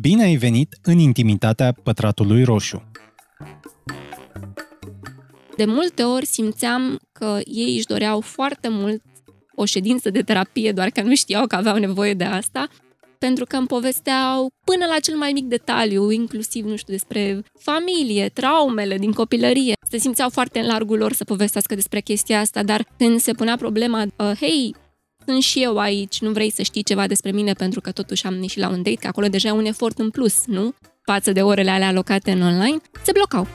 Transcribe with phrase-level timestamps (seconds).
[0.00, 2.82] Bine ai venit în intimitatea pătratului roșu.
[5.56, 9.02] De multe ori simțeam că ei își doreau foarte mult
[9.54, 12.68] o ședință de terapie, doar că nu știau că aveau nevoie de asta,
[13.18, 18.28] pentru că îmi povesteau până la cel mai mic detaliu, inclusiv, nu știu, despre familie,
[18.28, 19.72] traumele din copilărie.
[19.90, 23.56] Se simțeau foarte în largul lor să povestească despre chestia asta, dar când se punea
[23.56, 24.74] problema, uh, hei,
[25.26, 28.42] sunt și eu aici, nu vrei să știi ceva despre mine pentru că totuși am
[28.42, 30.74] ieșit la un date, că acolo deja e un efort în plus, nu?
[31.04, 33.46] Față de orele alea alocate în online, se blocau.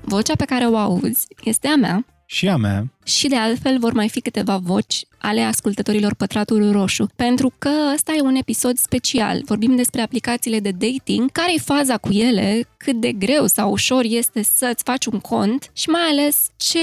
[0.00, 2.06] Vocea pe care o auzi este a mea.
[2.26, 2.92] Și a mea.
[3.04, 8.12] Și de altfel vor mai fi câteva voci ale ascultătorilor Pătratul Roșu, pentru că ăsta
[8.12, 9.42] e un episod special.
[9.44, 14.04] Vorbim despre aplicațiile de dating, care e faza cu ele, cât de greu sau ușor
[14.04, 16.78] este să-ți faci un cont și mai ales ce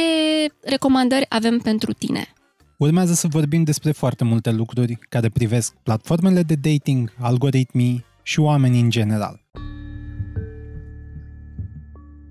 [0.61, 2.34] recomandări avem pentru tine.
[2.77, 8.81] Urmează să vorbim despre foarte multe lucruri care privesc platformele de dating, algoritmii și oamenii
[8.81, 9.45] în general.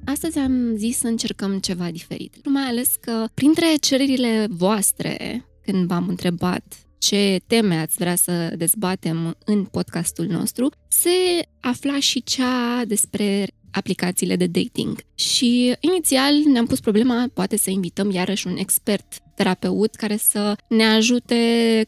[0.04, 6.08] Astăzi am zis să încercăm ceva diferit, mai ales că printre cererile voastre, când v-am
[6.08, 13.47] întrebat ce teme ați vrea să dezbatem în podcastul nostru, se afla și cea despre
[13.70, 14.98] aplicațiile de dating.
[15.14, 20.84] Și inițial ne-am pus problema, poate să invităm iarăși un expert terapeut care să ne
[20.84, 21.36] ajute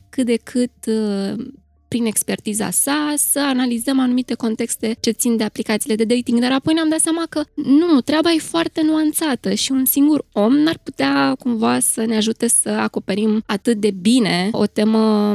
[0.08, 1.47] cât de cât uh,
[1.88, 6.75] prin expertiza sa, să analizăm anumite contexte ce țin de aplicațiile de dating, dar apoi
[6.75, 11.34] ne-am dat seama că nu, treaba e foarte nuanțată și un singur om n-ar putea
[11.38, 15.34] cumva să ne ajute să acoperim atât de bine o temă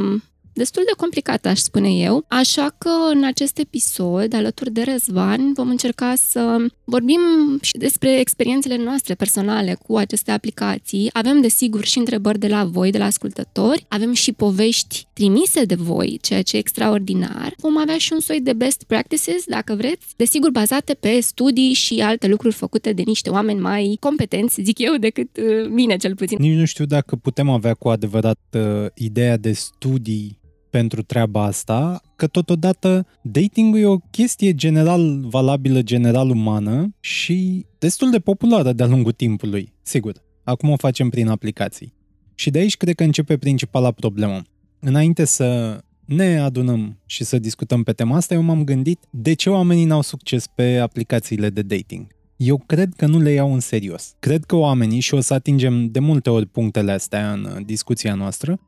[0.52, 2.24] destul de complicată, aș spune eu.
[2.28, 7.20] Așa că în acest episod, alături de Răzvan, vom încerca să vorbim
[7.60, 11.10] și despre experiențele noastre personale cu aceste aplicații.
[11.12, 13.84] Avem, desigur, și întrebări de la voi, de la ascultători.
[13.88, 17.54] Avem și povești trimise de voi, ceea ce e extraordinar.
[17.56, 22.00] Vom avea și un soi de best practices, dacă vreți, desigur bazate pe studii și
[22.00, 26.38] alte lucruri făcute de niște oameni mai competenți, zic eu, decât uh, mine cel puțin.
[26.40, 30.40] Nici nu știu dacă putem avea cu adevărat uh, ideea de studii
[30.72, 38.10] pentru treaba asta, că totodată datingul e o chestie general valabilă, general umană și destul
[38.10, 40.14] de populară de-a lungul timpului, sigur.
[40.44, 41.94] Acum o facem prin aplicații.
[42.34, 44.42] Și de aici cred că începe principala problemă.
[44.80, 49.50] Înainte să ne adunăm și să discutăm pe tema asta, eu m-am gândit de ce
[49.50, 52.06] oamenii n-au succes pe aplicațiile de dating.
[52.36, 54.14] Eu cred că nu le iau în serios.
[54.18, 58.60] Cred că oamenii, și o să atingem de multe ori punctele astea în discuția noastră,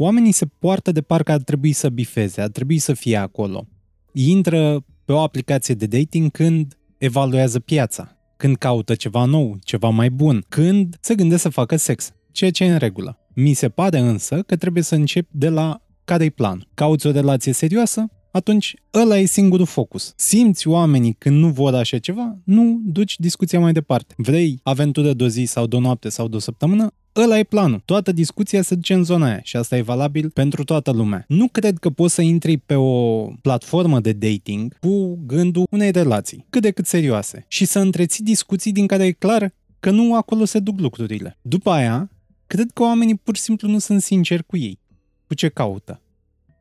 [0.00, 3.66] oamenii se poartă de parcă ar trebui să bifeze, ar trebui să fie acolo.
[4.12, 10.10] Intră pe o aplicație de dating când evaluează piața, când caută ceva nou, ceva mai
[10.10, 13.18] bun, când se gândește să facă sex, ceea ce e în regulă.
[13.34, 16.66] Mi se pare însă că trebuie să încep de la care-i plan.
[16.74, 18.06] Cauți o relație serioasă?
[18.38, 20.12] Atunci ăla e singurul focus.
[20.16, 24.14] Simți oamenii când nu vor așa ceva, nu duci discuția mai departe.
[24.16, 26.90] Vrei aventură de o zi sau de o noapte sau de o săptămână?
[27.16, 27.82] Ăla e planul.
[27.84, 31.24] Toată discuția se duce în zona aia și asta e valabil pentru toată lumea.
[31.28, 36.46] Nu cred că poți să intri pe o platformă de dating cu gândul unei relații,
[36.50, 40.44] cât de cât serioase, și să întreții discuții din care e clar că nu acolo
[40.44, 41.38] se duc lucrurile.
[41.42, 42.10] După aia,
[42.46, 44.78] cred că oamenii pur și simplu nu sunt sinceri cu ei,
[45.26, 46.02] cu ce caută.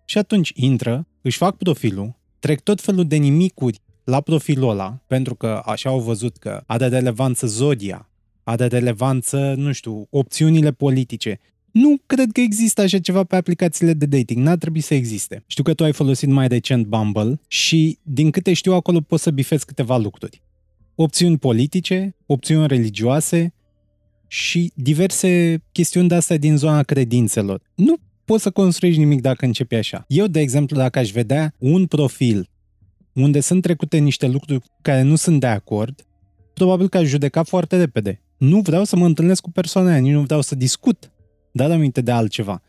[0.05, 5.35] Și atunci intră, își fac profilul, trec tot felul de nimicuri la profilul ăla, pentru
[5.35, 8.09] că așa au văzut că are relevanță zodia,
[8.43, 11.39] are relevanță, nu știu, opțiunile politice.
[11.71, 15.43] Nu cred că există așa ceva pe aplicațiile de dating, n-ar trebui să existe.
[15.47, 19.31] Știu că tu ai folosit mai recent Bumble și din câte știu acolo poți să
[19.31, 20.41] bifezi câteva lucruri.
[20.95, 23.53] Opțiuni politice, opțiuni religioase
[24.27, 27.61] și diverse chestiuni de astea din zona credințelor.
[27.75, 27.95] Nu
[28.27, 30.05] poți să construiești nimic dacă începi așa.
[30.07, 32.49] Eu, de exemplu, dacă aș vedea un profil
[33.13, 36.05] unde sunt trecute niște lucruri care nu sunt de acord,
[36.53, 38.21] probabil că aș judeca foarte repede.
[38.37, 41.11] Nu vreau să mă întâlnesc cu persoana aia, nici nu vreau să discut,
[41.51, 42.61] dar aminte de altceva.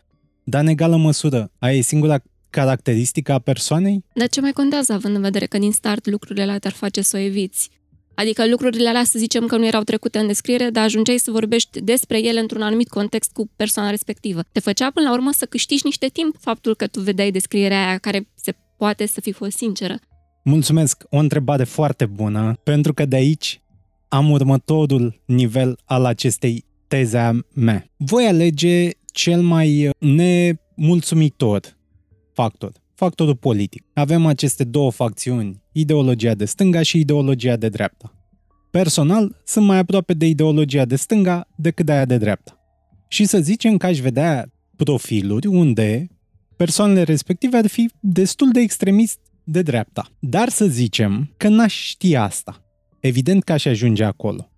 [0.43, 4.03] Dar în egală măsură, aia e singura caracteristică a persoanei?
[4.13, 7.17] Dar ce mai contează, având în vedere că din start lucrurile alea te-ar face să
[7.17, 7.69] o eviți?
[8.19, 11.81] Adică lucrurile alea, să zicem că nu erau trecute în descriere, dar ajungeai să vorbești
[11.81, 14.41] despre ele într-un anumit context cu persoana respectivă.
[14.51, 17.97] Te făcea până la urmă să câștigi niște timp faptul că tu vedeai descrierea aia
[17.97, 19.99] care se poate să fi fost sinceră.
[20.43, 23.61] Mulțumesc, o întrebare foarte bună, pentru că de aici
[24.07, 27.85] am următorul nivel al acestei teze a mea.
[27.97, 31.77] Voi alege cel mai nemulțumitor
[32.33, 33.83] factor, factorul politic.
[33.93, 38.13] Avem aceste două facțiuni, ideologia de stânga și ideologia de dreapta.
[38.71, 42.57] Personal, sunt mai aproape de ideologia de stânga decât de aia de dreapta.
[43.07, 46.07] Și să zicem că aș vedea profiluri unde
[46.55, 50.07] persoanele respective ar fi destul de extremist de dreapta.
[50.19, 52.63] Dar să zicem că n-aș ști asta.
[52.99, 54.51] Evident că aș ajunge acolo.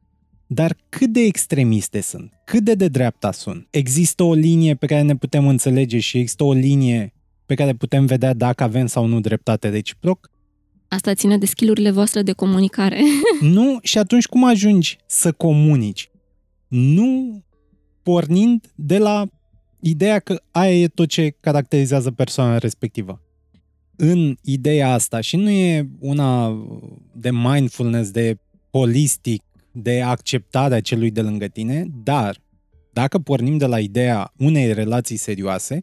[0.48, 2.34] Dar cât de extremiste sunt?
[2.46, 3.68] Cât de de dreapta sunt?
[3.70, 7.14] Există o linie pe care ne putem înțelege și există o linie
[7.51, 10.30] pe care putem vedea dacă avem sau nu dreptate reciproc?
[10.88, 13.00] Asta ține de skillurile voastre de comunicare.
[13.42, 16.09] nu, și atunci cum ajungi să comunici?
[16.68, 17.44] Nu
[18.03, 19.27] pornind de la
[19.80, 23.21] ideea că aia e tot ce caracterizează persoana respectivă.
[23.95, 26.57] În ideea asta, și nu e una
[27.13, 28.38] de mindfulness, de
[28.71, 32.38] holistic, de acceptarea celui de lângă tine, dar
[32.94, 35.81] dacă pornim de la ideea unei relații serioase,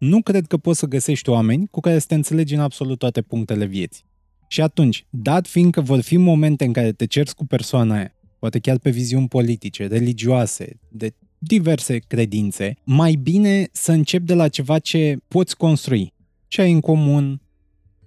[0.00, 3.22] nu cred că poți să găsești oameni cu care să te înțelegi în absolut toate
[3.22, 4.04] punctele vieții.
[4.48, 8.14] Și atunci, dat fiind că vor fi momente în care te cerți cu persoana aia,
[8.38, 14.48] poate chiar pe viziuni politice, religioase, de diverse credințe, mai bine să începi de la
[14.48, 16.12] ceva ce poți construi,
[16.48, 17.40] ce ai în comun,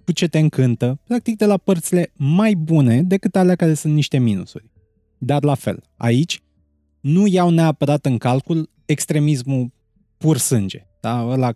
[0.04, 4.18] cu ce te încântă, practic de la părțile mai bune decât alea care sunt niște
[4.18, 4.70] minusuri.
[5.18, 6.42] Dar la fel, aici
[7.00, 9.72] nu iau neapărat în calcul extremismul
[10.16, 11.22] pur sânge, da?
[11.22, 11.52] ăla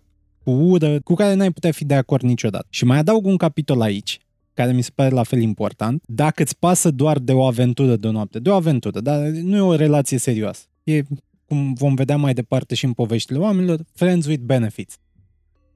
[0.49, 2.67] cu ură, cu care n-ai putea fi de acord niciodată.
[2.69, 4.19] Și mai adaug un capitol aici,
[4.53, 6.03] care mi se pare la fel important.
[6.05, 9.55] Dacă îți pasă doar de o aventură de o noapte, de o aventură, dar nu
[9.55, 10.61] e o relație serioasă.
[10.83, 11.01] E,
[11.45, 14.97] cum vom vedea mai departe și în poveștile oamenilor, friends with benefits.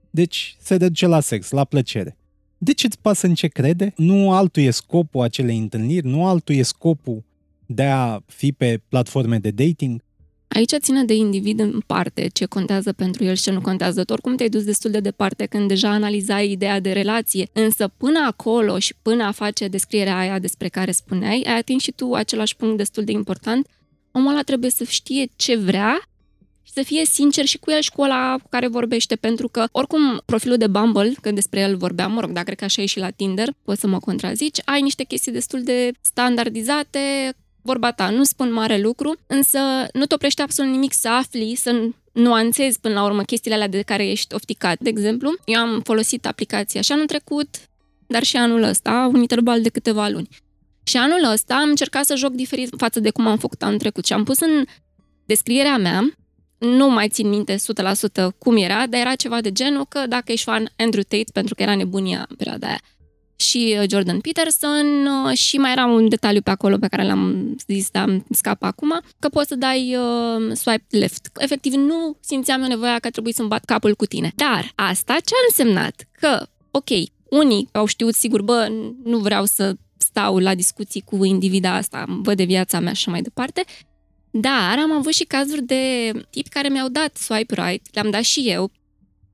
[0.09, 2.17] Deci se duce la sex, la plăcere.
[2.57, 3.93] De ce îți pasă în ce crede?
[3.95, 7.23] Nu altul e scopul acelei întâlniri, nu altul e scopul
[7.65, 10.03] de a fi pe platforme de dating?
[10.53, 14.03] Aici ține de individ în parte ce contează pentru el și ce nu contează.
[14.09, 18.79] Oricum te-ai dus destul de departe când deja analizai ideea de relație, însă până acolo
[18.79, 22.77] și până a face descrierea aia despre care spuneai, ai atins și tu același punct
[22.77, 23.67] destul de important.
[24.11, 26.01] Omul ăla trebuie să știe ce vrea
[26.63, 29.65] și să fie sincer și cu el și cu ăla cu care vorbește, pentru că,
[29.71, 32.85] oricum, profilul de Bumble, când despre el vorbeam, mă rog, dar cred că așa e
[32.85, 37.33] și la Tinder, poți să mă contrazici, ai niște chestii destul de standardizate,
[37.63, 39.59] vorba ta, nu spun mare lucru, însă
[39.93, 43.81] nu te oprește absolut nimic să afli, să nuanțezi până la urmă chestiile alea de
[43.81, 44.79] care ești ofticat.
[44.79, 47.47] De exemplu, eu am folosit aplicația și anul trecut,
[48.07, 50.27] dar și anul ăsta, un interval de câteva luni.
[50.83, 54.05] Și anul ăsta am încercat să joc diferit față de cum am făcut anul trecut
[54.05, 54.65] și am pus în
[55.25, 56.13] descrierea mea,
[56.57, 57.57] nu mai țin minte 100%
[58.37, 61.61] cum era, dar era ceva de genul că dacă ești fan Andrew Tate, pentru că
[61.61, 62.79] era nebunia în perioada aia,
[63.35, 67.55] și uh, Jordan Peterson uh, și mai era un detaliu pe acolo pe care l-am
[67.67, 71.29] zis, dar am scap acum, că poți să dai uh, swipe left.
[71.37, 74.31] Efectiv, nu simțeam eu nevoia că trebuie să-mi bat capul cu tine.
[74.35, 76.07] Dar asta ce a însemnat?
[76.11, 76.89] Că, ok,
[77.29, 78.71] unii au știut sigur, bă,
[79.03, 83.21] nu vreau să stau la discuții cu individa asta, văd de viața mea și mai
[83.21, 83.63] departe,
[84.31, 88.49] dar am avut și cazuri de tipi care mi-au dat swipe right, le-am dat și
[88.49, 88.71] eu,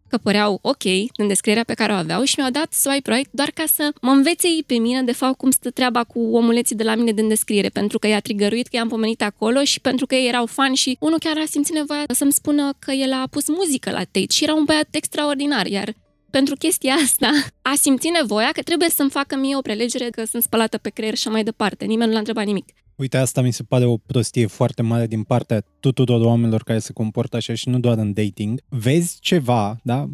[0.09, 0.83] că păreau ok
[1.15, 4.11] în descrierea pe care o aveau și mi-au dat swipe right doar ca să mă
[4.11, 7.27] învețe ei pe mine de fapt cum stă treaba cu omuleții de la mine din
[7.27, 10.75] descriere, pentru că i-a trigăruit că i-am pomenit acolo și pentru că ei erau fani
[10.75, 14.25] și unul chiar a simțit nevoia să-mi spună că el a pus muzică la Tate
[14.29, 15.93] și era un băiat extraordinar, iar
[16.29, 17.29] pentru chestia asta
[17.61, 21.15] a simțit nevoia că trebuie să-mi facă mie o prelegere că sunt spălată pe creier
[21.15, 21.85] și mai departe.
[21.85, 22.65] Nimeni nu l-a întrebat nimic.
[22.99, 26.93] Uite, asta mi se pare o prostie foarte mare din partea tuturor oamenilor care se
[26.93, 28.61] comportă așa și nu doar în dating.
[28.69, 30.09] Vezi ceva, da?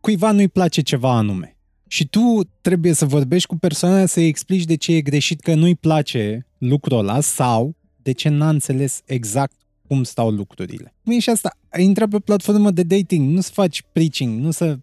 [0.00, 1.56] Cuiva nu-i place ceva anume.
[1.88, 5.74] Și tu trebuie să vorbești cu persoana să-i explici de ce e greșit că nu-i
[5.74, 9.56] place lucrul ăla sau de ce n-a înțeles exact
[9.86, 10.94] cum stau lucrurile.
[11.02, 11.56] Nu e și asta.
[11.68, 14.78] Ai intrat pe platformă de dating, nu să faci preaching, nu să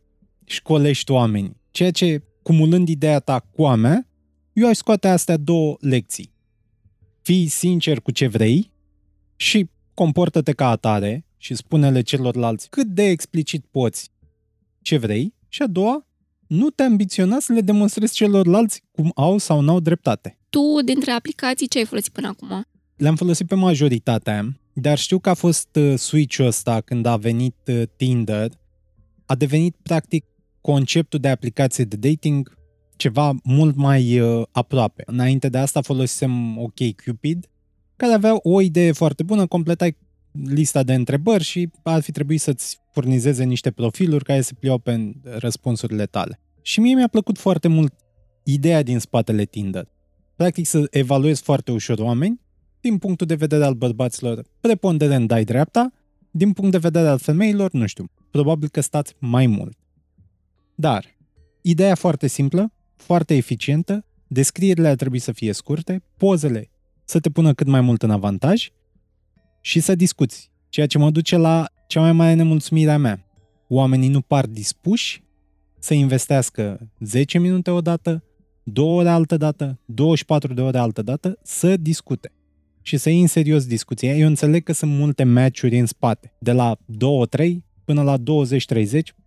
[0.46, 1.56] școlești oameni.
[1.72, 4.08] Ceea ce, cumulând ideea ta cu a mea,
[4.54, 6.34] eu aș scoate astea două lecții
[7.26, 8.72] fii sincer cu ce vrei
[9.36, 14.10] și comportă-te ca atare și spune-le celorlalți cât de explicit poți
[14.82, 16.08] ce vrei și a doua,
[16.48, 20.38] nu te ambiționa să le demonstrezi celorlalți cum au sau n-au dreptate.
[20.50, 22.66] Tu, dintre aplicații, ce ai folosit până acum?
[22.96, 27.56] Le-am folosit pe majoritatea, dar știu că a fost uh, switch-ul ăsta când a venit
[27.68, 28.52] uh, Tinder,
[29.26, 30.26] a devenit practic
[30.62, 32.58] conceptul de aplicație de dating
[32.96, 35.04] ceva mult mai uh, aproape.
[35.06, 37.50] Înainte de asta folosisem OK Cupid,
[37.96, 39.98] care avea o idee foarte bună, completai
[40.32, 45.14] lista de întrebări și ar fi trebuit să-ți furnizeze niște profiluri care se pliau pe
[45.24, 46.40] răspunsurile tale.
[46.62, 47.94] Și mie mi-a plăcut foarte mult
[48.44, 49.88] ideea din spatele Tinder.
[50.36, 52.42] Practic să evaluezi foarte ușor oameni,
[52.82, 55.92] din punctul de vedere al bărbaților, preponderent dai dreapta,
[56.32, 59.78] din punct de vedere al femeilor, nu știu, probabil că stați mai mult.
[60.76, 61.06] Dar,
[61.62, 66.70] ideea foarte simplă, foarte eficientă, descrierile ar trebui să fie scurte, pozele
[67.06, 68.70] să te pună cât mai mult în avantaj
[69.62, 73.26] și să discuți, ceea ce mă duce la cea mai mare nemulțumire a mea.
[73.68, 75.24] Oamenii nu par dispuși
[75.80, 78.24] să investească 10 minute odată,
[78.64, 82.32] 2 ore altă dată, 24 de ore altă dată, să discute
[82.82, 84.16] și să iei în serios discuția.
[84.16, 86.78] Eu înțeleg că sunt multe match-uri în spate, de la
[87.38, 88.22] 2-3 până la 20-30,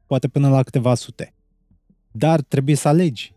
[0.07, 1.35] poate până la câteva sute.
[2.11, 3.33] Dar trebuie să alegi.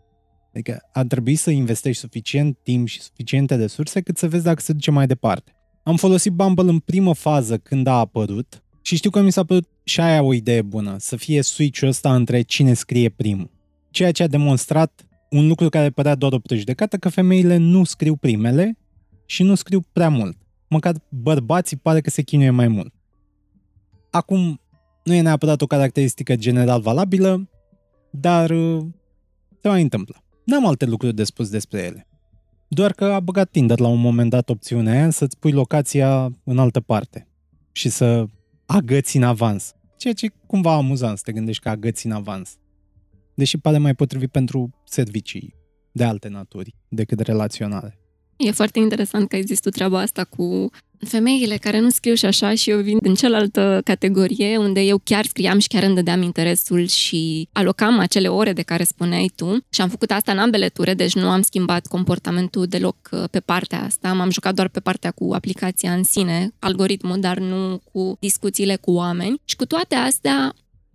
[0.54, 4.74] Adică ar trebui să investești suficient timp și suficiente resurse cât să vezi dacă se
[4.74, 5.56] duce mai departe.
[5.84, 9.70] Am folosit Bumble în primă fază când a apărut și știu că mi s-a părut
[9.84, 13.52] și aia o idee bună, să fie switch-ul ăsta între cine scrie primul.
[13.90, 18.16] Ceea ce a demonstrat un lucru care părea doar o prejudecată, că femeile nu scriu
[18.16, 18.78] primele
[19.26, 20.38] și nu scriu prea mult.
[20.68, 22.94] Măcar bărbații pare că se chinuie mai mult.
[24.12, 24.62] Acum,
[25.04, 27.50] nu e neapărat o caracteristică general valabilă,
[28.12, 28.86] dar uh,
[29.62, 30.24] se mai întâmplă.
[30.52, 32.08] N-am alte lucruri de spus despre ele.
[32.68, 36.58] Doar că a băgat Tinder la un moment dat opțiunea aia să-ți pui locația în
[36.58, 37.28] altă parte
[37.72, 38.26] și să
[38.66, 39.74] agăți în avans.
[39.98, 42.58] Ceea ce e cumva amuzant să te gândești că agăți în avans.
[43.34, 45.56] Deși pare mai potrivit pentru servicii
[45.92, 48.01] de alte naturi decât relaționale.
[48.44, 50.70] E foarte interesant că există treaba asta cu
[51.06, 55.26] femeile care nu scriu și așa și eu vin în cealaltă categorie unde eu chiar
[55.26, 59.58] scriam și chiar îmi dădeam interesul și alocam acele ore de care spuneai tu.
[59.70, 63.40] Și am făcut asta în ambele ture, deci nu am schimbat comportamentul deloc uh, pe
[63.40, 68.18] partea asta, m-am jucat doar pe partea cu aplicația în sine, algoritmul, dar nu cu
[68.20, 69.42] discuțiile cu oameni.
[69.46, 70.54] Și cu toate astea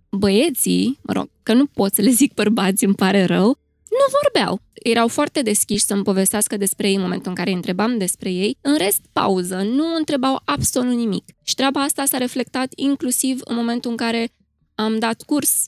[0.09, 3.57] băieții, mă rog, că nu pot să le zic bărbați, îmi pare rău,
[3.99, 4.61] nu vorbeau.
[4.73, 8.57] Erau foarte deschiși să-mi povestească despre ei în momentul în care îi întrebam despre ei.
[8.61, 11.23] În rest, pauză, nu întrebau absolut nimic.
[11.43, 14.31] Și treaba asta s-a reflectat inclusiv în momentul în care
[14.75, 15.65] am dat curs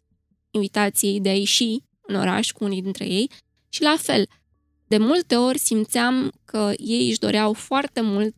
[0.52, 3.30] invitației de a ieși în oraș cu unii dintre ei
[3.70, 4.28] și la fel,
[4.88, 8.36] de multe ori simțeam că ei își doreau foarte mult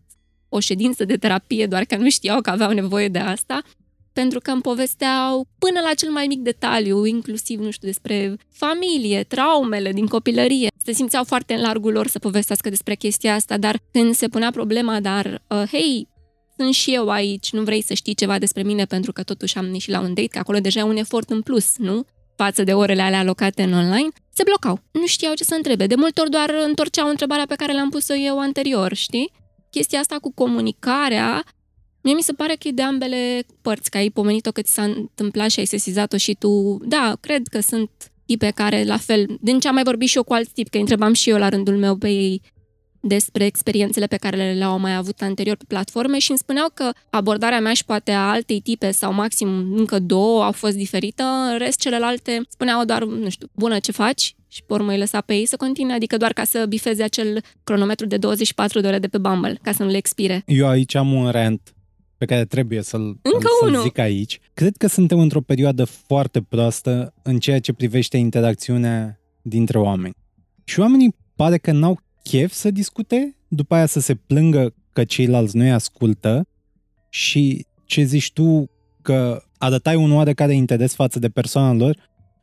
[0.49, 3.61] o ședință de terapie, doar că nu știau că aveau nevoie de asta
[4.13, 9.23] pentru că îmi povesteau până la cel mai mic detaliu, inclusiv, nu știu, despre familie,
[9.23, 10.67] traumele din copilărie.
[10.83, 14.51] Se simțeau foarte în largul lor să povestească despre chestia asta, dar când se punea
[14.51, 16.07] problema, dar, uh, hei,
[16.57, 19.73] sunt și eu aici, nu vrei să știi ceva despre mine pentru că totuși am
[19.73, 22.05] ieșit la un date, că acolo deja e un efort în plus, nu?
[22.43, 24.79] față de orele alea alocate în online, se blocau.
[24.91, 25.87] Nu știau ce să întrebe.
[25.87, 29.31] De multe ori doar întorceau întrebarea pe care le-am pus-o eu anterior, știi?
[29.69, 31.43] Chestia asta cu comunicarea
[32.03, 34.83] Mie mi se pare că e de ambele părți, că ai pomenit-o că ți s-a
[34.83, 36.77] întâmplat și ai sesizat-o și tu.
[36.85, 37.89] Da, cred că sunt
[38.25, 40.77] tipe care, la fel, din ce am mai vorbit și eu cu alți tip, că
[40.77, 42.41] întrebam și eu la rândul meu pe ei
[43.01, 47.59] despre experiențele pe care le-au mai avut anterior pe platforme și îmi spuneau că abordarea
[47.59, 51.79] mea și poate a altei tipe sau maxim încă două au fost diferită, în rest
[51.79, 54.35] celelalte spuneau doar, nu știu, bună, ce faci?
[54.47, 57.41] Și pe urmă îi lăsa pe ei să continue, adică doar ca să bifeze acel
[57.63, 60.43] cronometru de 24 de ore de pe Bumble, ca să nu le expire.
[60.45, 61.73] Eu aici am un rent
[62.21, 64.39] pe care trebuie să-l, Încă să zic aici.
[64.53, 70.13] Cred că suntem într-o perioadă foarte proastă în ceea ce privește interacțiunea dintre oameni.
[70.63, 75.57] Și oamenii pare că n-au chef să discute, după aia să se plângă că ceilalți
[75.57, 76.47] nu-i ascultă
[77.09, 78.69] și ce zici tu
[79.01, 81.97] că arătai un oarecare interes față de persoana lor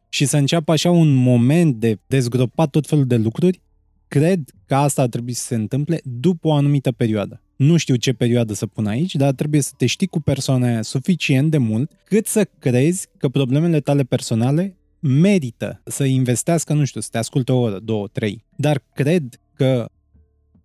[0.08, 3.62] și să înceapă așa un moment de dezgropat tot felul de lucruri,
[4.08, 7.42] cred că asta ar trebui să se întâmple după o anumită perioadă.
[7.58, 11.50] Nu știu ce perioadă să pun aici, dar trebuie să te știi cu persoana suficient
[11.50, 17.08] de mult cât să crezi că problemele tale personale merită să investească, nu știu, să
[17.10, 18.44] te asculte o oră, două, trei.
[18.56, 19.90] Dar cred că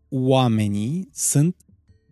[0.10, 1.56] oamenii sunt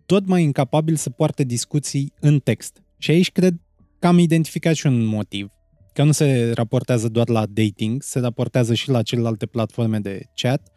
[0.06, 2.82] tot mai incapabili să poarte discuții în text.
[2.98, 3.54] Și aici cred
[3.98, 5.50] că am identificat și un motiv.
[5.92, 10.72] Că nu se raportează doar la dating, se raportează și la celelalte platforme de chat.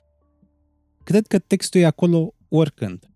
[1.03, 3.09] Cred că textul e acolo oricând.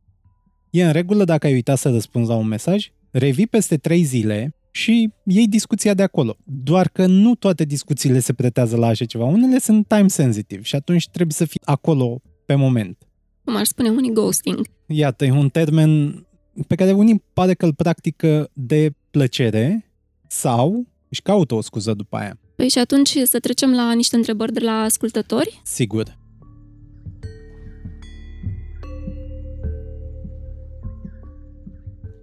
[0.69, 4.53] E în regulă dacă ai uitat să răspunzi la un mesaj, revii peste trei zile
[4.71, 6.37] și iei discuția de acolo.
[6.43, 9.25] Doar că nu toate discuțiile se pretează la așa ceva.
[9.25, 12.97] Unele sunt time sensitive și atunci trebuie să fii acolo pe moment.
[13.43, 14.67] Cum ar spune unii ghosting.
[14.85, 16.23] Iată, e un termen
[16.67, 19.91] pe care unii pare că îl practică de plăcere
[20.27, 22.39] sau își caută o scuză după aia.
[22.55, 25.61] Păi și atunci să trecem la niște întrebări de la ascultători?
[25.63, 26.18] Sigur.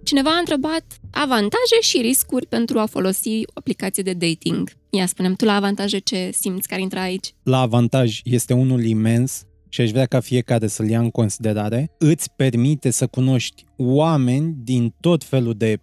[0.07, 4.71] Cineva a întrebat avantaje și riscuri pentru a folosi o aplicație de dating.
[4.89, 7.33] Ia spunem, tu la avantaje ce simți care intră aici?
[7.43, 11.95] La avantaj este unul imens și aș vrea ca fiecare să-l ia în considerare.
[11.97, 15.79] Îți permite să cunoști oameni din tot felul de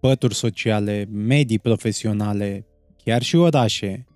[0.00, 2.66] pături sociale, medii profesionale,
[3.04, 4.06] chiar și orașe,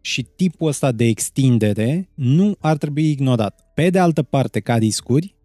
[0.00, 3.70] și tipul ăsta de extindere nu ar trebui ignorat.
[3.74, 5.35] Pe de altă parte, ca riscuri,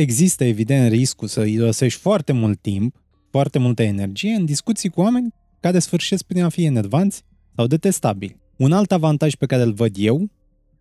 [0.00, 2.96] există evident riscul să irosești foarte mult timp,
[3.30, 7.22] foarte multă energie în discuții cu oameni care sfârșesc prin a fi enervanți
[7.56, 8.36] sau detestabili.
[8.56, 10.30] Un alt avantaj pe care îl văd eu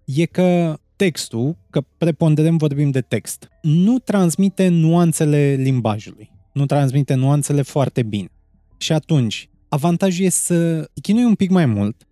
[0.05, 6.31] e că textul, că preponderent vorbim de text, nu transmite nuanțele limbajului.
[6.53, 8.29] Nu transmite nuanțele foarte bine.
[8.77, 12.07] Și atunci, avantajul e să chinui un pic mai mult,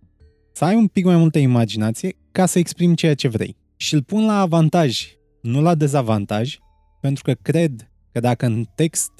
[0.52, 3.56] să ai un pic mai multă imaginație ca să exprimi ceea ce vrei.
[3.76, 5.06] Și îl pun la avantaj,
[5.42, 6.58] nu la dezavantaj,
[7.06, 9.10] pentru că cred că dacă în text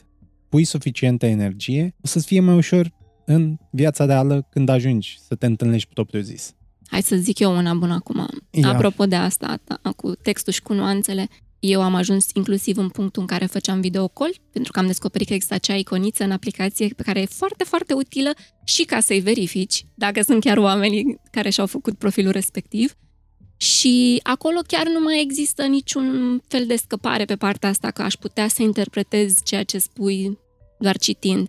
[0.49, 2.93] pui suficientă energie, o să-ți fie mai ușor
[3.25, 6.55] în viața reală când ajungi să te întâlnești propriu zis.
[6.87, 8.29] Hai să zic eu una bună acum.
[8.51, 8.69] Ia.
[8.69, 11.29] Apropo de asta, ta, cu textul și cu nuanțele,
[11.59, 15.35] eu am ajuns inclusiv în punctul în care făceam videocall, pentru că am descoperit că
[15.35, 18.31] există acea iconiță în aplicație pe care e foarte, foarte utilă
[18.65, 22.95] și ca să-i verifici, dacă sunt chiar oamenii care și-au făcut profilul respectiv.
[23.57, 28.15] Și acolo chiar nu mai există niciun fel de scăpare pe partea asta, că aș
[28.15, 30.39] putea să interpretez ceea ce spui
[30.79, 31.49] doar citind.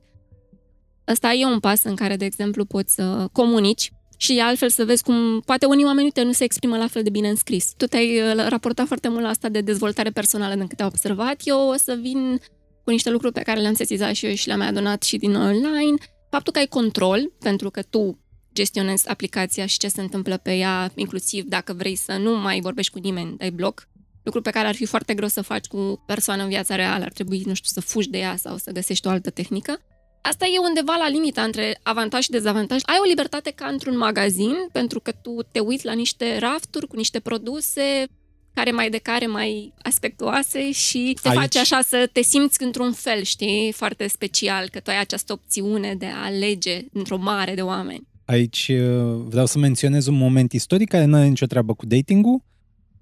[1.08, 5.04] Ăsta e un pas în care, de exemplu, poți să comunici și altfel să vezi
[5.04, 7.74] cum poate unii oameni uite, nu se exprimă la fel de bine în scris.
[7.78, 11.42] Tu te-ai uh, raportat foarte mult la asta de dezvoltare personală din câte am observat.
[11.44, 12.40] Eu o să vin
[12.84, 15.36] cu niște lucruri pe care le-am sesizat și eu și le-am mai adunat și din
[15.36, 15.96] online.
[16.30, 18.20] Faptul că ai control, pentru că tu
[18.58, 22.92] gestionezi aplicația și ce se întâmplă pe ea, inclusiv dacă vrei să nu mai vorbești
[22.92, 23.88] cu nimeni, dai bloc,
[24.24, 27.12] lucru pe care ar fi foarte greu să faci cu persoană în viața reală, ar
[27.12, 29.82] trebui, nu știu, să fugi de ea sau să găsești o altă tehnică.
[30.22, 32.82] Asta e undeva la limita între avantaj și dezavantaj.
[32.86, 36.96] Ai o libertate ca într-un magazin, pentru că tu te uiți la niște rafturi cu
[36.96, 38.06] niște produse
[38.54, 42.92] care mai de care mai aspectuoase și te Aici- face așa să te simți într-un
[42.94, 47.62] fel, știi, foarte special, că tu ai această opțiune de a alege într-o mare de
[47.62, 48.08] oameni.
[48.28, 52.44] Aici uh, vreau să menționez un moment istoric care nu are nicio treabă cu datingul,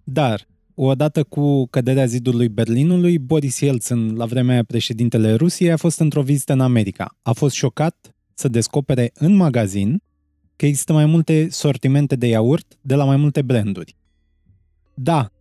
[0.04, 6.00] dar odată cu căderea zidului Berlinului, Boris Yeltsin, la vremea aia președintele Rusiei, a fost
[6.00, 7.18] într-o vizită în America.
[7.22, 10.02] A fost șocat să descopere în magazin
[10.56, 13.96] că există mai multe sortimente de iaurt de la mai multe branduri.
[14.94, 15.32] Da,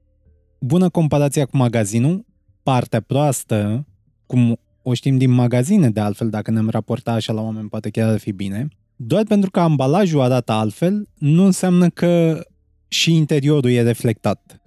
[0.61, 2.25] bună comparația cu magazinul,
[2.63, 3.87] partea proastă,
[4.27, 8.09] cum o știm din magazine de altfel, dacă ne-am raportat așa la oameni, poate chiar
[8.09, 12.45] ar fi bine, doar pentru că ambalajul arată altfel, nu înseamnă că
[12.89, 14.59] și interiorul e reflectat.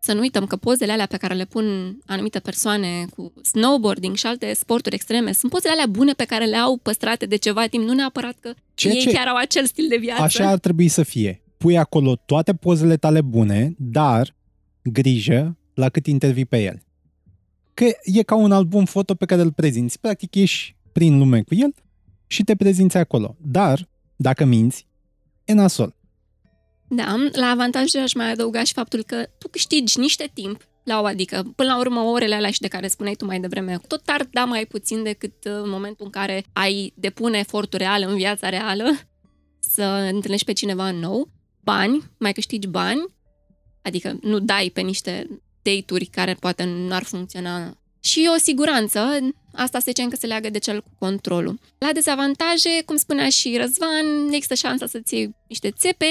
[0.00, 4.26] Să nu uităm că pozele alea pe care le pun anumite persoane cu snowboarding și
[4.26, 7.84] alte sporturi extreme sunt pozele alea bune pe care le au păstrate de ceva timp,
[7.84, 10.22] nu neapărat că Ceea ei ce- chiar au acel stil de viață.
[10.22, 11.42] Așa ar trebui să fie.
[11.58, 14.36] Pui acolo toate pozele tale bune, dar
[14.82, 16.82] grijă la cât intervii pe el.
[17.74, 20.00] Că e ca un album foto pe care îl prezinți.
[20.00, 21.74] Practic ieși prin lume cu el
[22.34, 23.36] și te prezinți acolo.
[23.40, 24.86] Dar, dacă minți,
[25.44, 25.94] e nasol.
[26.88, 31.04] Da, la avantaje aș mai adăuga și faptul că tu câștigi niște timp la o
[31.04, 34.28] adică, până la urmă, orele alea și de care spuneai tu mai devreme, tot ar
[34.30, 38.48] da mai puțin decât uh, în momentul în care ai depune efortul real în viața
[38.48, 38.84] reală
[39.58, 41.28] să întâlnești pe cineva nou,
[41.60, 43.04] bani, mai câștigi bani,
[43.82, 49.18] adică nu dai pe niște date-uri care poate nu ar funcționa și o siguranță,
[49.54, 51.58] asta se zicem că se leagă de cel cu controlul.
[51.78, 56.06] La dezavantaje, cum spunea și Răzvan, există șansa să-ți iei niște țepe,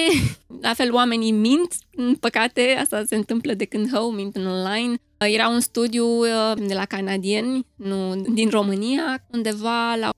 [0.62, 4.96] la fel oamenii mint, în păcate, asta se întâmplă de când hău, mint în online.
[5.18, 10.10] Era un studiu uh, de la canadieni, nu din România, undeva la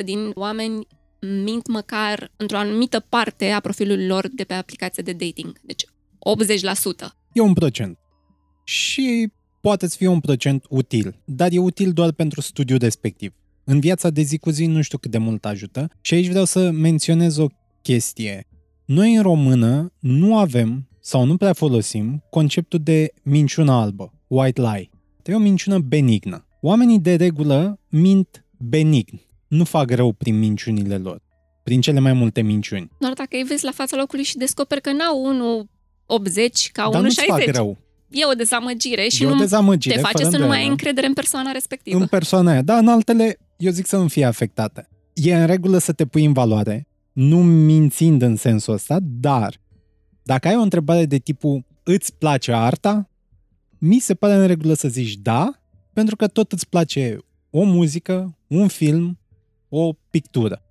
[0.00, 0.86] 80% din oameni
[1.44, 5.58] mint măcar într-o anumită parte a profilului lor de pe aplicația de dating.
[5.62, 5.88] Deci 80%.
[7.32, 7.98] E un procent.
[8.64, 13.32] Și poate să fie un procent util, dar e util doar pentru studiul respectiv.
[13.64, 16.44] În viața de zi cu zi nu știu cât de mult ajută și aici vreau
[16.44, 17.46] să menționez o
[17.82, 18.46] chestie.
[18.84, 24.90] Noi în română nu avem sau nu prea folosim conceptul de minciună albă, white lie.
[25.24, 26.46] E o minciună benignă.
[26.60, 31.22] Oamenii de regulă mint benign, nu fac rău prin minciunile lor,
[31.62, 32.90] prin cele mai multe minciuni.
[32.98, 35.66] Doar dacă îi vezi la fața locului și descoperi că n-au
[36.06, 37.44] 1,80 ca Dar nu-ți fac 1,60.
[37.50, 37.78] rău.
[38.10, 40.66] E o dezamăgire și e o nu dezamăgire, te face fără să nu mai ai
[40.66, 40.70] îndoială.
[40.70, 41.98] încredere în persoana respectivă.
[42.00, 42.62] în persoana aia.
[42.62, 44.88] Da, în altele, eu zic să nu fie afectată.
[45.12, 49.60] E în regulă să te pui în valoare, nu mințind în sensul ăsta, dar
[50.22, 53.10] dacă ai o întrebare de tipul îți place arta,
[53.78, 55.52] mi se pare în regulă să zici da,
[55.92, 57.18] pentru că tot îți place
[57.50, 59.18] o muzică, un film,
[59.68, 60.62] o pictură.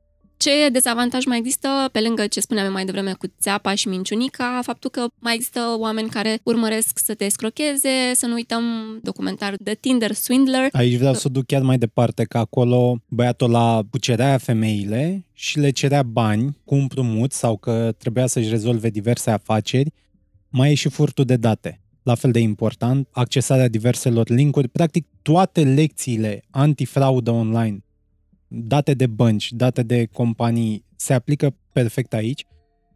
[0.45, 4.59] Ce dezavantaj mai există, pe lângă ce spuneam eu mai devreme cu țeapa și minciunica,
[4.63, 8.63] faptul că mai există oameni care urmăresc să te escrocheze, să nu uităm
[9.03, 13.49] documentar de Tinder Swindler, Aici vreau să o duc chiar mai departe, că acolo băiatul
[13.49, 19.31] la cucerea femeile și le cerea bani cu împrumut sau că trebuia să-și rezolve diverse
[19.31, 19.91] afaceri,
[20.49, 21.81] mai e și furtul de date.
[22.03, 27.83] La fel de important, accesarea diverselor linkuri, practic toate lecțiile antifraudă online,
[28.49, 32.45] date de bănci, date de companii, se aplică perfect aici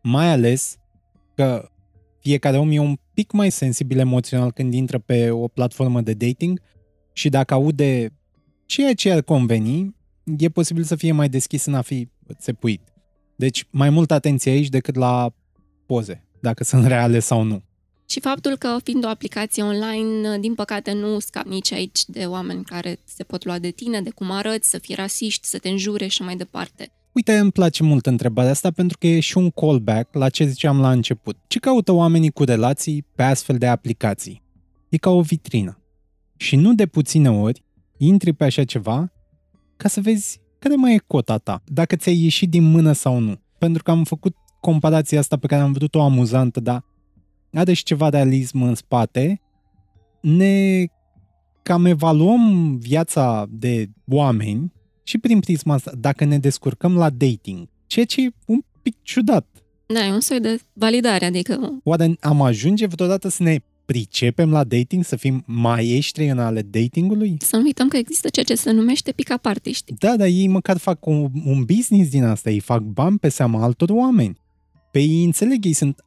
[0.03, 0.77] Mai ales
[1.35, 1.69] că
[2.19, 6.61] fiecare om e un pic mai sensibil emoțional când intră pe o platformă de dating
[7.13, 8.13] și dacă aude
[8.65, 9.95] ceea ce ar conveni,
[10.37, 12.81] e posibil să fie mai deschis în a fi țepuit.
[13.35, 15.33] Deci mai mult atenție aici decât la
[15.85, 17.63] poze, dacă sunt reale sau nu.
[18.05, 22.63] Și faptul că, fiind o aplicație online, din păcate nu scap nici aici de oameni
[22.63, 26.07] care se pot lua de tine, de cum arăți, să fii rasiști, să te înjure
[26.07, 26.91] și mai departe.
[27.11, 30.79] Uite, îmi place mult întrebarea asta pentru că e și un callback la ce ziceam
[30.79, 31.37] la început.
[31.47, 34.41] Ce caută oamenii cu relații pe astfel de aplicații?
[34.89, 35.77] E ca o vitrină.
[36.37, 37.63] Și nu de puține ori
[37.97, 39.11] intri pe așa ceva
[39.77, 43.39] ca să vezi care mai e cota ta, dacă ți-ai ieșit din mână sau nu.
[43.57, 46.83] Pentru că am făcut comparația asta pe care am văzut-o amuzantă, dar
[47.59, 49.41] are și ceva realism în spate.
[50.21, 50.85] Ne
[51.63, 58.05] cam evaluăm viața de oameni și prin prisma asta, dacă ne descurcăm la dating, ceea
[58.05, 59.47] ce e un pic ciudat.
[59.85, 61.81] Da, e un soi de validare, adică...
[61.83, 67.37] Oare am ajunge vreodată să ne pricepem la dating, să fim maestri în ale datingului?
[67.39, 69.89] Să nu uităm că există ceea ce se numește pick up artist.
[69.99, 73.63] Da, dar ei măcar fac un, un business din asta, ei fac bani pe seama
[73.63, 74.37] altor oameni.
[74.91, 76.03] Pe ei înțeleg, ei sunt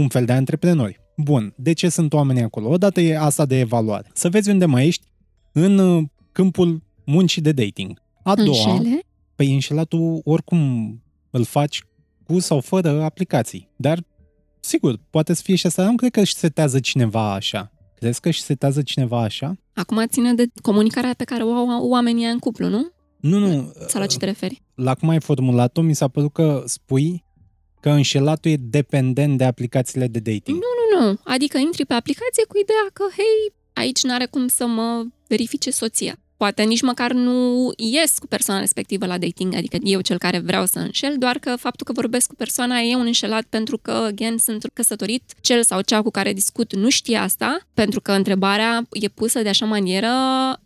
[0.00, 1.00] un fel de antreprenori.
[1.16, 2.68] Bun, de ce sunt oamenii acolo?
[2.68, 4.10] Odată e asta de evaluare.
[4.14, 5.06] Să vezi unde mai ești
[5.52, 8.02] în uh, câmpul muncii de dating.
[8.22, 9.00] A doua, Înșele?
[9.34, 10.90] păi înșelatul oricum
[11.30, 11.82] îl faci
[12.26, 13.68] cu sau fără aplicații.
[13.76, 14.04] Dar,
[14.60, 15.84] sigur, poate să fie și asta.
[15.84, 17.72] Nu cred că își setează cineva așa.
[17.94, 19.56] Crezi că își setează cineva așa?
[19.74, 22.90] Acum ține de comunicarea pe care o au oamenii în cuplu, nu?
[23.20, 23.72] Nu, nu.
[23.86, 24.62] Sau la ce te referi?
[24.74, 27.24] La cum ai formulat-o, mi s-a părut că spui
[27.80, 30.56] că înșelatul e dependent de aplicațiile de dating.
[30.56, 31.18] Nu, nu, nu.
[31.24, 36.18] Adică intri pe aplicație cu ideea că, hei, aici n-are cum să mă verifice soția.
[36.36, 40.66] Poate nici măcar nu ies cu persoana respectivă la dating, adică eu cel care vreau
[40.66, 44.38] să înșel, doar că faptul că vorbesc cu persoana e un înșelat pentru că, again,
[44.38, 49.08] sunt căsătorit, cel sau cea cu care discut nu știe asta, pentru că întrebarea e
[49.08, 50.08] pusă de așa manieră,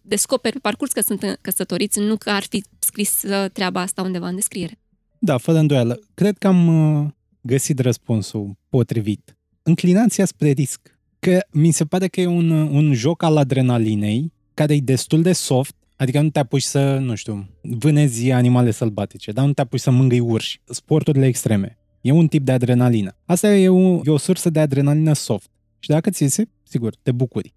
[0.02, 4.28] descoperi pe parcurs că sunt căsătoriți, nu că ar fi scris uh, treaba asta undeva
[4.28, 4.78] în descriere.
[5.22, 6.00] Da, fără îndoială.
[6.14, 6.66] Cred că am
[7.02, 7.08] uh,
[7.40, 9.36] găsit răspunsul potrivit.
[9.62, 10.98] Înclinația spre risc.
[11.18, 15.22] Că mi se pare că e un, uh, un joc al adrenalinei care e destul
[15.22, 19.60] de soft, adică nu te apuci să, nu știu, vânezi animale sălbatice, dar nu te
[19.60, 21.78] apuci să mângâi urși, sporturile extreme.
[22.00, 23.16] E un tip de adrenalină.
[23.24, 25.50] Asta e o, e o sursă de adrenalină soft.
[25.78, 27.54] Și dacă ți iese, sigur, te bucuri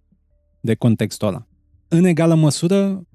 [0.62, 1.48] de contextul ăla.
[1.88, 3.08] În egală măsură,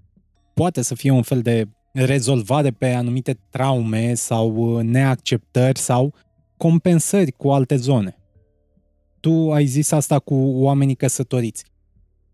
[0.54, 1.68] poate să fie un fel de
[2.04, 6.14] rezolvare pe anumite traume sau uh, neacceptări sau
[6.56, 8.16] compensări cu alte zone.
[9.20, 11.64] Tu ai zis asta cu oamenii căsătoriți.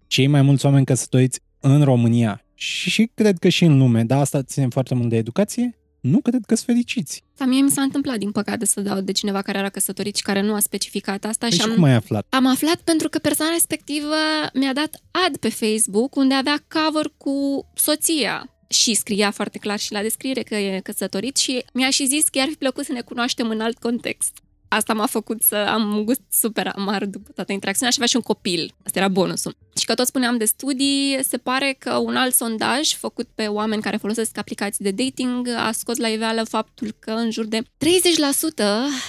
[0.07, 4.21] Cei mai mulți oameni căsătoriți în România și, și cred că și în lume, dar
[4.21, 7.23] asta ține foarte mult de educație, nu cred că sunt fericiți.
[7.37, 10.23] Dar mie mi s-a întâmplat, din păcate, să dau de cineva care era căsătorit și
[10.23, 11.47] care nu a specificat asta.
[11.47, 12.27] Păi și și am, cum ai aflat?
[12.29, 14.15] am aflat pentru că persoana respectivă
[14.55, 19.93] mi-a dat ad pe Facebook unde avea cover cu soția și scria foarte clar și
[19.93, 23.01] la descriere că e căsătorit și mi-a și zis că i-ar fi plăcut să ne
[23.01, 24.39] cunoaștem în alt context.
[24.69, 28.17] Asta m-a făcut să am un gust super amar după toată interacțiunea și avea și
[28.17, 28.75] un copil.
[28.85, 29.57] Asta era bonusul.
[29.79, 33.83] Și că tot spuneam de studii, se pare că un alt sondaj făcut pe oameni
[33.83, 37.65] care folosesc aplicații de dating a scos la iveală faptul că în jur de 30%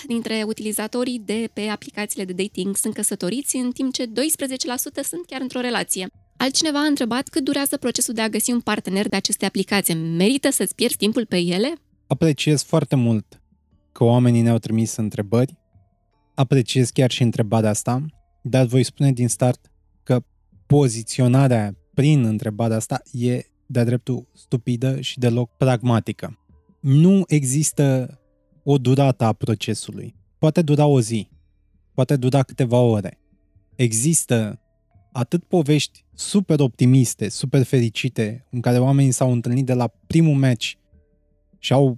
[0.08, 4.10] dintre utilizatorii de pe aplicațiile de dating sunt căsătoriți, în timp ce 12%
[5.04, 6.08] sunt chiar într-o relație.
[6.38, 9.94] Altcineva a întrebat cât durează procesul de a găsi un partener de aceste aplicații.
[9.94, 11.74] Merită să-ți pierzi timpul pe ele?
[12.08, 13.42] Apreciez foarte mult
[13.92, 15.58] că oamenii ne-au trimis întrebări.
[16.36, 18.06] Apreciez chiar și întrebarea asta,
[18.42, 19.72] dar voi spune din start
[20.04, 20.24] că
[20.66, 26.40] poziționarea prin întrebarea asta e de-a dreptul stupidă și deloc pragmatică.
[26.80, 28.20] Nu există
[28.64, 30.16] o durată a procesului.
[30.38, 31.30] Poate dura o zi,
[31.94, 33.20] poate dura câteva ore.
[33.76, 34.60] Există
[35.18, 40.72] atât povești super optimiste, super fericite, în care oamenii s-au întâlnit de la primul match
[41.60, 41.98] și au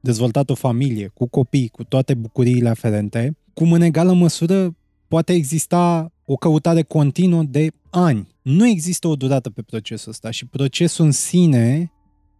[0.00, 4.76] dezvoltat o familie, cu copii, cu toate bucuriile aferente, cum în egală măsură
[5.08, 8.28] poate exista o căutare continuă de ani.
[8.42, 11.92] Nu există o durată pe procesul ăsta și procesul în sine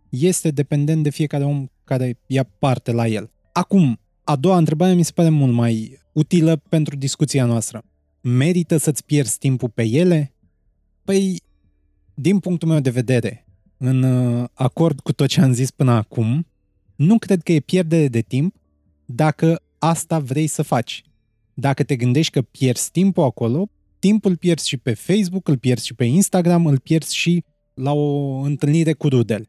[0.09, 3.31] este dependent de fiecare om care ia parte la el.
[3.53, 7.83] Acum, a doua întrebare mi se pare mult mai utilă pentru discuția noastră.
[8.31, 10.33] Merită să-ți pierzi timpul pe ele?
[11.05, 11.43] Păi,
[12.15, 16.47] din punctul meu de vedere, în uh, acord cu tot ce am zis până acum,
[16.97, 18.55] nu cred că e pierdere de timp
[19.05, 21.05] dacă asta vrei să faci.
[21.55, 25.95] Dacă te gândești că pierzi timpul acolo, timpul pierzi și pe Facebook, îl pierzi și
[25.95, 29.49] pe Instagram, îl pierzi și la o întâlnire cu rudele.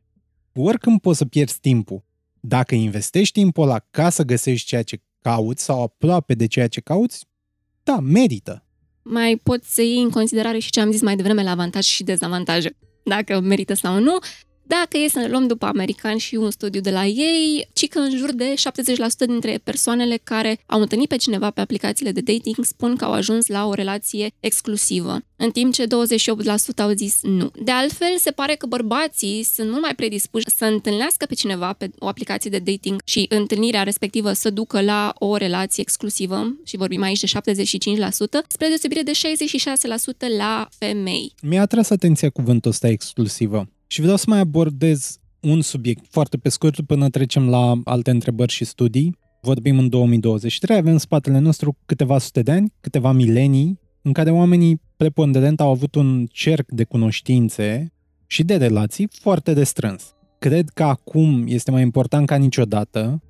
[0.53, 2.03] Oricând poți să pierzi timpul.
[2.39, 6.81] Dacă investești timpul ăla ca să găsești ceea ce cauți sau aproape de ceea ce
[6.81, 7.25] cauți,
[7.83, 8.63] da, merită.
[9.12, 12.04] Mai poți să iei în considerare și ce am zis mai devreme la avantaje și
[12.04, 14.17] dezavantaje, dacă merită sau nu.
[14.77, 17.99] Dacă e să ne luăm după americani și un studiu de la ei, ci că
[17.99, 22.65] în jur de 70% dintre persoanele care au întâlnit pe cineva pe aplicațiile de dating
[22.65, 25.88] spun că au ajuns la o relație exclusivă, în timp ce 28%
[26.77, 27.51] au zis nu.
[27.63, 31.89] De altfel, se pare că bărbații sunt mult mai predispuși să întâlnească pe cineva pe
[31.99, 37.01] o aplicație de dating și întâlnirea respectivă să ducă la o relație exclusivă, și vorbim
[37.01, 37.32] aici de 75%,
[38.47, 39.12] spre deosebire de
[40.32, 41.34] 66% la femei.
[41.41, 43.67] Mi-a atras atenția cuvântul ăsta exclusivă.
[43.91, 48.52] Și vreau să mai abordez un subiect foarte pe scurt până trecem la alte întrebări
[48.52, 49.17] și studii.
[49.41, 54.32] Vorbim în 2023, avem în spatele nostru câteva sute de ani, câteva milenii, în care
[54.32, 57.93] oamenii preponderent au avut un cerc de cunoștințe
[58.28, 60.13] și de relații foarte de strâns.
[60.39, 63.21] Cred că acum este mai important ca niciodată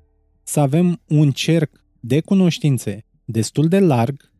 [0.42, 4.32] să avem un cerc de cunoștințe destul de larg,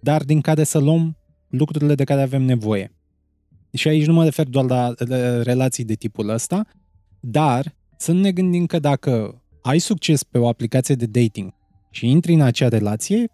[0.00, 1.16] dar din care să luăm
[1.48, 2.92] lucrurile de care avem nevoie.
[3.78, 4.94] Și aici nu mă refer doar la
[5.42, 6.66] relații de tipul ăsta,
[7.20, 11.54] dar să nu ne gândim că dacă ai succes pe o aplicație de dating
[11.90, 13.30] și intri în acea relație,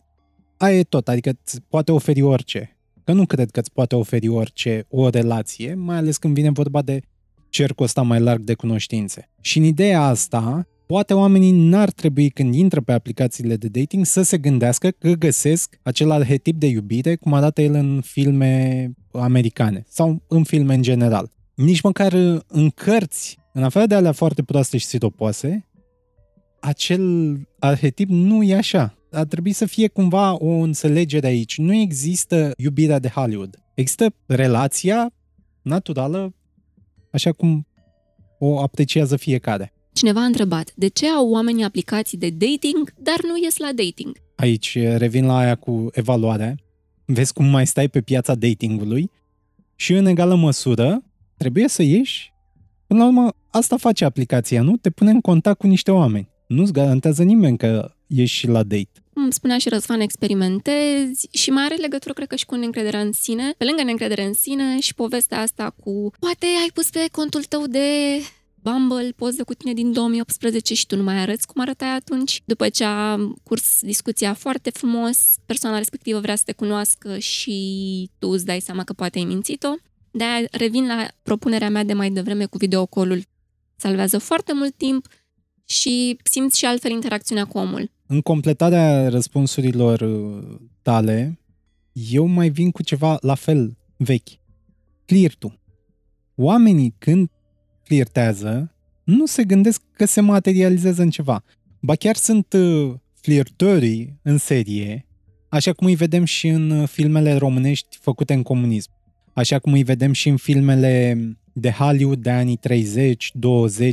[0.57, 2.77] aia e tot, adică îți poate oferi orice.
[3.05, 6.83] Că nu cred că îți poate oferi orice o relație, mai ales când vine vorba
[6.83, 7.01] de
[7.49, 9.31] cercul ăsta mai larg de cunoștințe.
[9.41, 14.23] Și în ideea asta, poate oamenii n-ar trebui când intră pe aplicațiile de dating să
[14.23, 20.23] se gândească că găsesc acel arhetip de iubire cum arată el în filme americane sau
[20.29, 21.31] în filme în general.
[21.55, 22.13] Nici măcar
[22.47, 25.69] în cărți, în afară de alea foarte proaste și sitopoase,
[26.61, 28.95] acel arhetip nu e așa.
[29.11, 31.59] Ar trebui să fie cumva o înțelegere aici.
[31.59, 33.59] Nu există iubirea de Hollywood.
[33.75, 35.11] Există relația
[35.63, 36.35] naturală
[37.11, 37.67] așa cum
[38.39, 39.73] o apreciază fiecare.
[39.95, 44.17] Cineva a întrebat, de ce au oamenii aplicații de dating, dar nu ies la dating?
[44.37, 46.55] Aici revin la aia cu evaluarea.
[47.05, 49.11] Vezi cum mai stai pe piața datingului
[49.77, 51.03] și în egală măsură
[51.37, 52.33] trebuie să ieși.
[52.87, 54.77] Până la urmă, asta face aplicația, nu?
[54.77, 56.29] Te pune în contact cu niște oameni.
[56.47, 59.03] Nu-ți garantează nimeni că ieși și la date.
[59.13, 63.13] Cum spunea și Răzvan, experimentezi și mai are legătură, cred că, și cu neîncrederea în
[63.13, 63.55] sine.
[63.59, 67.67] Pe lângă neîncredere în sine și povestea asta cu poate ai pus pe contul tău
[67.67, 67.81] de
[68.65, 72.43] Bumble poze cu tine din 2018 și tu nu mai arăți cum arătai atunci.
[72.45, 78.29] După ce a curs discuția foarte frumos, persoana respectivă vrea să te cunoască și tu
[78.29, 79.69] îți dai seama că poate ai mințit-o.
[80.11, 83.23] de revin la propunerea mea de mai devreme cu videocolul.
[83.77, 85.07] Salvează foarte mult timp
[85.65, 87.91] și simți și altfel interacțiunea cu omul.
[88.07, 91.41] În completarea răspunsurilor uh, tale,
[91.93, 94.29] eu mai vin cu ceva la fel vechi.
[95.05, 95.59] Flirtul.
[96.35, 97.29] Oamenii când
[97.85, 101.45] flirtează, nu se gândesc că se materializează în ceva.
[101.81, 105.07] Ba chiar sunt uh, flirtorii în serie,
[105.49, 108.91] așa cum îi vedem și în uh, filmele românești făcute în comunism.
[109.33, 111.19] Așa cum îi vedem și în filmele
[111.53, 113.91] de Hollywood de anii 30-20,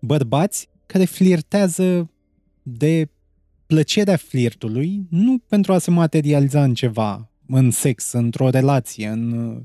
[0.00, 2.10] bărbați care flirtează
[2.62, 3.08] de
[3.66, 9.62] plăcerea flirtului, nu pentru a se materializa în ceva, în sex, într-o relație, în uh,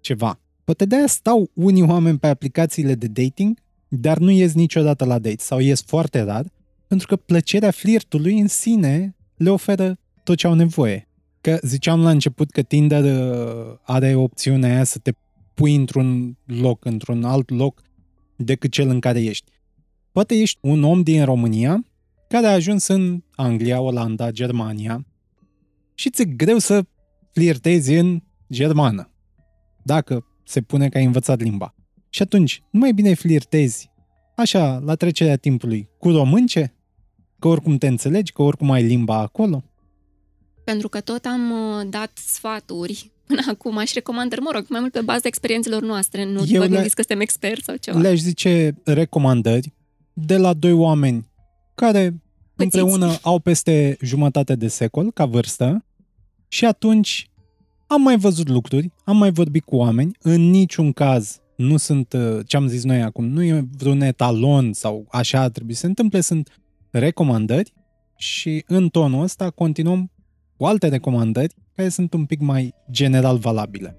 [0.00, 5.18] ceva, Poate de-aia stau unii oameni pe aplicațiile de dating, dar nu ies niciodată la
[5.18, 6.44] date sau ies foarte rar,
[6.86, 11.08] pentru că plăcerea flirtului în sine le oferă tot ce au nevoie.
[11.40, 15.10] Că ziceam la început că Tinder uh, are opțiunea aia să te
[15.54, 17.82] pui într-un loc, într-un alt loc
[18.36, 19.50] decât cel în care ești.
[20.12, 21.84] Poate ești un om din România
[22.28, 25.06] care a ajuns în Anglia, Olanda, Germania
[25.94, 26.84] și ți-e greu să
[27.32, 28.22] flirtezi în
[28.52, 29.10] germană.
[29.82, 31.74] Dacă se pune că ai învățat limba.
[32.08, 33.90] Și atunci, nu mai bine flirtezi,
[34.36, 36.74] așa, la trecerea timpului, cu românce?
[37.38, 39.64] Că oricum te înțelegi, că oricum ai limba acolo?
[40.64, 44.92] Pentru că tot am uh, dat sfaturi până acum și recomandări, mă rog, mai mult
[44.92, 46.80] pe baza experiențelor noastre, nu Eu vă le...
[46.80, 47.98] că suntem experți sau ceva.
[47.98, 49.72] Le-aș zice recomandări
[50.12, 51.28] de la doi oameni
[51.74, 52.22] care
[52.54, 52.78] Pățiți.
[52.78, 55.84] împreună au peste jumătate de secol ca vârstă
[56.48, 57.30] și atunci
[57.86, 62.38] am mai văzut lucruri, am mai vorbit cu oameni, în niciun caz nu sunt, uh,
[62.46, 66.20] ce am zis noi acum, nu e vreun etalon sau așa trebuie să se întâmple,
[66.20, 67.72] sunt recomandări
[68.16, 70.10] și în tonul ăsta continuăm
[70.56, 73.98] cu alte recomandări care sunt un pic mai general valabile.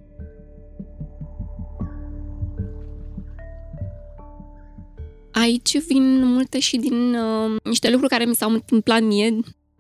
[5.31, 9.39] Aici vin multe și din uh, niște lucruri care mi s-au întâmplat mie,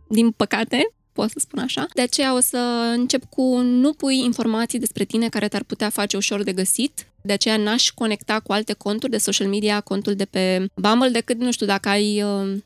[0.09, 1.85] din păcate, pot să spun așa.
[1.93, 2.57] De aceea o să
[2.97, 7.07] încep cu nu pui informații despre tine care te-ar putea face ușor de găsit.
[7.21, 11.37] De aceea n-aș conecta cu alte conturi de social media, contul de pe Bumble, decât,
[11.39, 12.57] nu știu, dacă ai uh,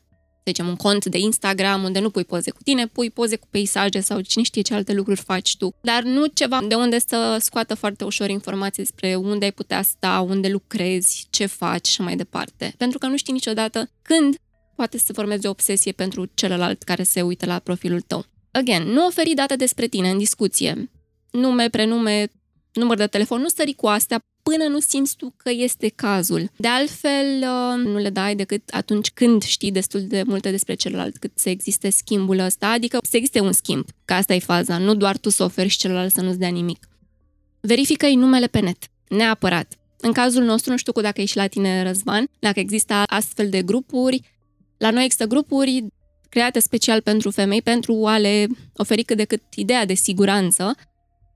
[0.42, 3.46] să zicem, un cont de Instagram unde nu pui poze cu tine, pui poze cu
[3.50, 7.36] peisaje sau cine știe ce alte lucruri faci tu, dar nu ceva de unde să
[7.40, 12.16] scoată foarte ușor informații despre unde ai putea sta, unde lucrezi, ce faci și mai
[12.16, 12.74] departe.
[12.76, 14.36] Pentru că nu știi niciodată când
[14.76, 18.24] poate să formeze o obsesie pentru celălalt care se uită la profilul tău.
[18.50, 20.90] Again, nu oferi date despre tine în discuție.
[21.30, 22.30] Nume, prenume,
[22.72, 26.50] număr de telefon, nu sări cu astea până nu simți tu că este cazul.
[26.56, 31.16] De altfel, uh, nu le dai decât atunci când știi destul de multe despre celălalt,
[31.16, 34.94] cât să existe schimbul ăsta, adică să existe un schimb, că asta e faza, nu
[34.94, 36.88] doar tu să oferi și celălalt să nu-ți dea nimic.
[37.60, 39.74] Verifică-i numele pe net, neapărat.
[40.00, 43.62] În cazul nostru, nu știu cu dacă ești la tine, Răzvan, dacă există astfel de
[43.62, 44.20] grupuri,
[44.76, 45.84] la noi există grupuri
[46.30, 50.74] create special pentru femei, pentru a le oferi cât de cât ideea de siguranță,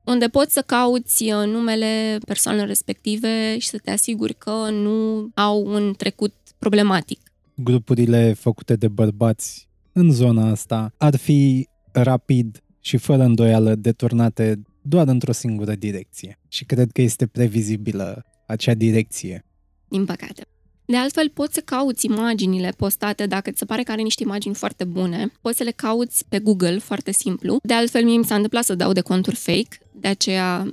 [0.04, 5.66] unde poți să cauți uh, numele persoanelor respective și să te asiguri că nu au
[5.66, 7.20] un trecut problematic.
[7.54, 15.08] Grupurile făcute de bărbați în zona asta ar fi rapid și fără îndoială deturnate doar
[15.08, 16.38] într-o singură direcție.
[16.48, 19.44] Și cred că este previzibilă acea direcție.
[19.88, 20.42] Din păcate.
[20.86, 24.54] De altfel, poți să cauți imaginile postate, dacă ți se pare că are niște imagini
[24.54, 27.58] foarte bune, poți să le cauți pe Google, foarte simplu.
[27.62, 30.68] De altfel, mie mi s-a întâmplat să dau de conturi fake, de aceea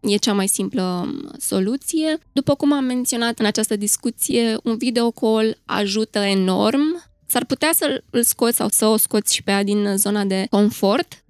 [0.00, 2.18] e cea mai simplă soluție.
[2.32, 7.12] După cum am menționat în această discuție, un video call ajută enorm.
[7.26, 10.46] S-ar putea să îl scoți sau să o scoți și pe ea din zona de
[10.50, 11.23] confort,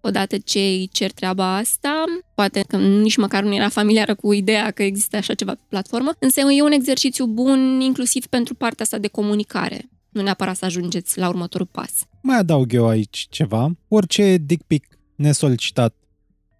[0.00, 4.70] odată ce îi cer treaba asta, poate că nici măcar nu era familiară cu ideea
[4.70, 8.98] că există așa ceva pe platformă, însă e un exercițiu bun inclusiv pentru partea asta
[8.98, 9.90] de comunicare.
[10.10, 11.92] Nu neapărat să ajungeți la următorul pas.
[12.22, 13.70] Mai adaug eu aici ceva.
[13.88, 15.94] Orice dick pic nesolicitat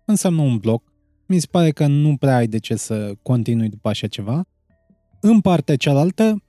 [0.05, 0.93] înseamnă un bloc.
[1.27, 4.43] Mi se pare că nu prea ai de ce să continui după așa ceva.
[5.21, 6.43] În partea cealaltă,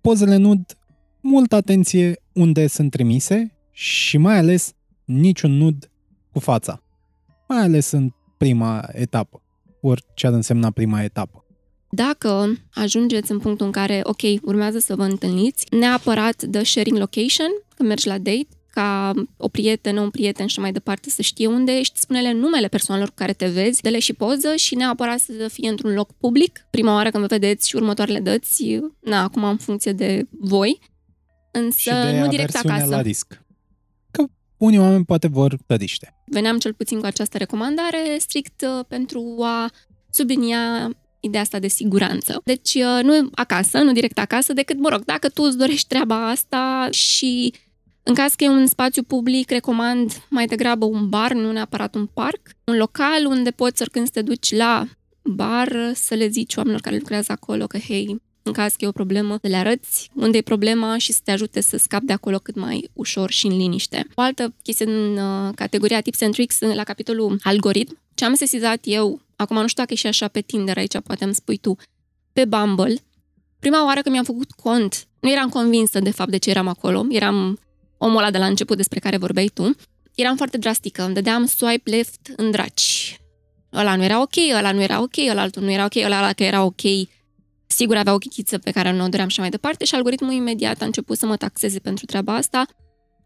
[0.00, 0.78] pozele nud
[1.20, 4.72] multă atenție unde sunt trimise și mai ales
[5.04, 5.90] niciun nud
[6.38, 6.82] cu fața.
[7.48, 9.42] Mai ales în prima etapă,
[9.80, 11.44] orice ar însemna prima etapă.
[11.90, 17.50] Dacă ajungeți în punctul în care, ok, urmează să vă întâlniți, neapărat de sharing location,
[17.76, 21.72] când mergi la date, ca o prietenă, un prieten și mai departe să știe unde
[21.72, 25.68] ești, spune-le numele persoanelor cu care te vezi, dă-le și poză și neapărat să fie
[25.68, 26.66] într-un loc public.
[26.70, 30.78] Prima oară când vă vedeți și următoarele dăți, na, acum în funcție de voi,
[31.52, 32.86] însă și de nu direct acasă.
[32.86, 33.46] la risc.
[34.58, 36.14] Că unii oameni poate vor tăriște.
[36.26, 39.70] Veneam cel puțin cu această recomandare strict uh, pentru a
[40.10, 40.90] sublinia
[41.20, 42.40] ideea asta de siguranță.
[42.44, 46.28] Deci uh, nu acasă, nu direct acasă, decât, mă rog, dacă tu îți dorești treaba
[46.28, 47.52] asta și
[48.02, 52.06] în caz că e un spațiu public, recomand mai degrabă un bar, nu neapărat un
[52.06, 54.86] parc, un local unde poți oricând să te duci la
[55.22, 58.92] bar să le zici oamenilor care lucrează acolo că, hei, în caz că e o
[58.92, 62.38] problemă, să le arăți unde e problema și să te ajute să scapi de acolo
[62.38, 64.06] cât mai ușor și în liniște.
[64.14, 68.78] O altă chestie în uh, categoria Tips and Tricks, la capitolul algoritm, ce am sesizat
[68.82, 71.76] eu, acum nu știu dacă e și așa pe Tinder, aici poate îmi spui tu,
[72.32, 72.94] pe Bumble,
[73.58, 77.06] prima oară când mi-am făcut cont, nu eram convinsă de fapt de ce eram acolo,
[77.10, 77.58] eram
[77.98, 79.76] omul ăla de la început despre care vorbeai tu,
[80.14, 83.20] eram foarte drastică, îmi dădeam swipe left în draci.
[83.72, 86.32] Ăla nu era ok, ăla nu era ok, ăla altul nu era ok, ăla, ăla
[86.32, 86.80] că era ok,
[87.68, 90.82] sigur avea o chichiță pe care nu o doream și mai departe și algoritmul imediat
[90.82, 92.66] a început să mă taxeze pentru treaba asta,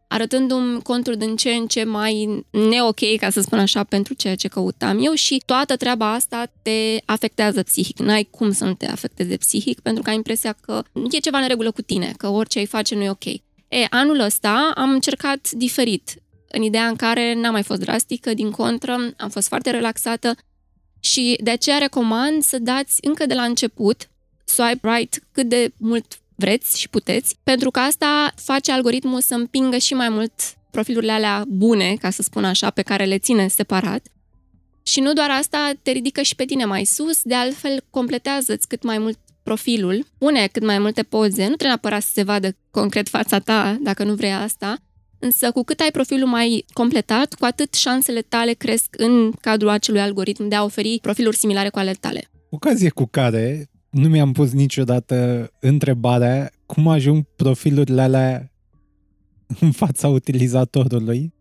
[0.08, 4.48] arătându-mi conturi din ce în ce mai ne-ok, ca să spun așa, pentru ceea ce
[4.48, 7.98] căutam eu și toată treaba asta te afectează psihic.
[7.98, 11.48] N-ai cum să nu te afecteze psihic, pentru că ai impresia că e ceva în
[11.48, 13.24] regulă cu tine, că orice ai face nu e ok.
[13.24, 13.40] E,
[13.90, 16.14] anul ăsta am încercat diferit,
[16.48, 20.34] în ideea în care n-am mai fost drastică, din contră, am fost foarte relaxată
[21.00, 24.10] și de aceea recomand să dați încă de la început
[24.52, 29.76] swipe right cât de mult vreți și puteți, pentru că asta face algoritmul să împingă
[29.76, 30.32] și mai mult
[30.70, 34.06] profilurile alea bune, ca să spun așa, pe care le ține separat.
[34.82, 38.82] Și nu doar asta, te ridică și pe tine mai sus, de altfel completează-ți cât
[38.82, 43.08] mai mult profilul, pune cât mai multe poze, nu trebuie neapărat să se vadă concret
[43.08, 44.76] fața ta, dacă nu vrei asta,
[45.18, 50.00] însă cu cât ai profilul mai completat, cu atât șansele tale cresc în cadrul acelui
[50.00, 52.28] algoritm de a oferi profiluri similare cu ale tale.
[52.50, 58.52] Ocazie cu care nu mi-am pus niciodată întrebarea cum ajung profilurile alea
[59.60, 61.34] în fața utilizatorului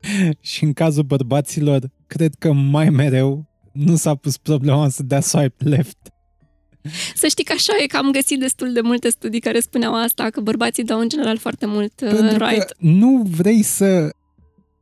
[0.40, 5.64] și în cazul bărbaților, cred că mai mereu nu s-a pus problema să dea swipe
[5.64, 5.98] left.
[7.14, 10.30] Să știi că așa e că am găsit destul de multe studii care spuneau asta,
[10.30, 12.62] că bărbații dau în general foarte mult uh, Pentru right.
[12.62, 14.10] Că nu vrei să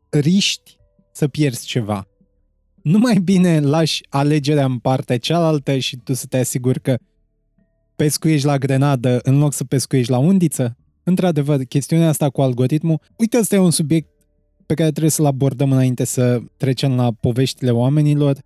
[0.09, 0.77] riști
[1.13, 2.08] să pierzi ceva.
[2.89, 6.99] Nu mai bine lași alegerea în partea cealaltă și tu să te asiguri că
[7.97, 10.77] pescuiești la grenadă în loc să pescuiești la undiță?
[11.03, 14.09] într-adevăr, chestiunea asta cu algoritmul, uite, ăsta e un subiect
[14.67, 18.39] pe care trebuie să-l abordăm înainte să trecem la poveștile oamenilor.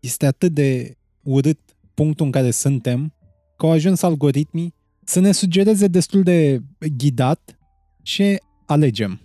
[0.00, 1.60] Este atât de urât
[1.94, 3.14] punctul în care suntem,
[3.56, 6.60] că au ajuns algoritmii să ne sugereze destul de
[6.96, 7.58] ghidat
[8.02, 9.20] ce alegem.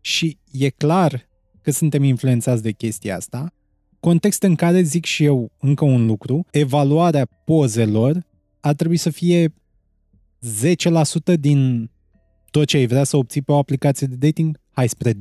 [0.00, 1.28] Și e clar
[1.62, 3.52] că suntem influențați de chestia asta,
[4.06, 8.26] context în care zic și eu încă un lucru, evaluarea pozelor
[8.60, 9.54] ar trebui să fie
[11.34, 11.90] 10% din
[12.50, 15.14] tot ce ai vrea să obții pe o aplicație de dating, hai spre 20%,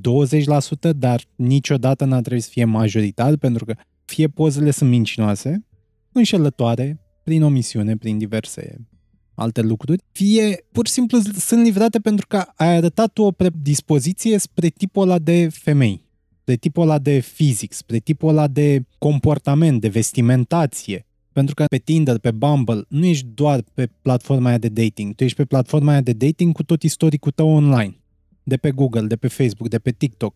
[0.96, 3.76] dar niciodată n-ar trebui să fie majoritar, pentru că
[4.06, 5.66] fie pozele sunt mincinoase,
[6.12, 8.88] înșelătoare, prin omisiune, prin diverse
[9.34, 14.68] alte lucruri, fie pur și simplu sunt livrate pentru că ai arătat o predispoziție spre
[14.68, 16.10] tipul ăla de femei,
[16.42, 21.06] spre tipul ăla de fizic, spre tipul ăla de comportament, de vestimentație.
[21.34, 25.24] Pentru că pe Tinder, pe Bumble, nu ești doar pe platforma aia de dating, tu
[25.24, 27.96] ești pe platforma aia de dating cu tot istoricul tău online.
[28.44, 30.36] De pe Google, de pe Facebook, de pe TikTok,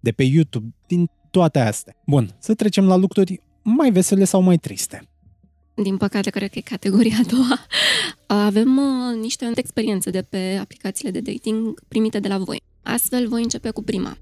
[0.00, 1.94] de pe YouTube, din toate astea.
[2.06, 5.08] Bun, să trecem la lucruri mai vesele sau mai triste
[5.74, 7.66] din păcate, cred că e categoria a doua,
[8.46, 12.62] avem uh, niște experiențe de pe aplicațiile de dating primite de la voi.
[12.82, 14.16] Astfel, voi începe cu prima.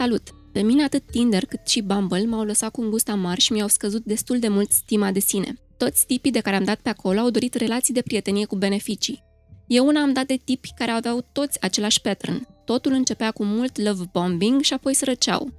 [0.00, 0.34] Salut!
[0.52, 3.68] Pe mine atât Tinder cât și Bumble m-au lăsat cu un gust amar și mi-au
[3.68, 5.54] scăzut destul de mult stima de sine.
[5.76, 9.22] Toți tipii de care am dat pe acolo au dorit relații de prietenie cu beneficii.
[9.66, 12.46] Eu una am dat de tipi care aveau toți același pattern.
[12.64, 15.52] Totul începea cu mult love bombing și apoi sărăceau.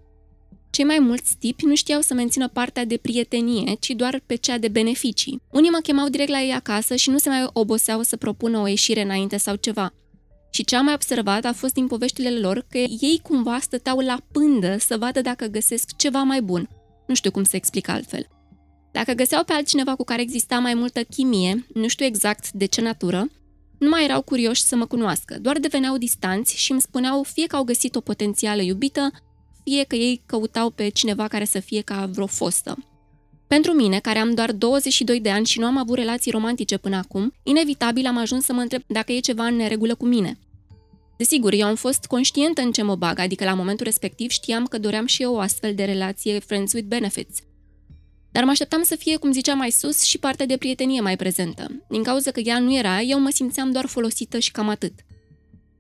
[0.69, 4.57] Cei mai mulți tipi nu știau să mențină partea de prietenie, ci doar pe cea
[4.57, 5.41] de beneficii.
[5.51, 8.67] Unii mă chemau direct la ei acasă și nu se mai oboseau să propună o
[8.67, 9.93] ieșire înainte sau ceva.
[10.54, 14.18] Și ce am mai observat a fost din poveștile lor că ei cumva stăteau la
[14.32, 16.70] pândă să vadă dacă găsesc ceva mai bun.
[17.08, 18.28] Nu știu cum să explic altfel.
[18.91, 22.82] Dacă găseau pe altcineva cu care exista mai multă chimie, nu știu exact de ce
[22.82, 23.28] natură,
[23.80, 27.56] nu mai erau curioși să mă cunoască, doar deveneau distanți și îmi spuneau fie că
[27.56, 29.12] au găsit o potențială iubită,
[29.64, 32.78] fie că ei căutau pe cineva care să fie ca vreo fostă.
[33.56, 36.95] Pentru mine, care am doar 22 de ani și nu am avut relații romantice până
[36.95, 40.39] acum, inevitabil am ajuns să mă întreb dacă e ceva în neregulă cu mine.
[41.18, 44.78] Desigur, eu am fost conștientă în ce mă bag, adică la momentul respectiv știam că
[44.78, 47.39] doream și eu o astfel de relație friends with benefits.
[48.32, 51.86] Dar mă așteptam să fie, cum ziceam mai sus, și partea de prietenie mai prezentă.
[51.89, 54.93] Din cauza că ea nu era, eu mă simțeam doar folosită și cam atât.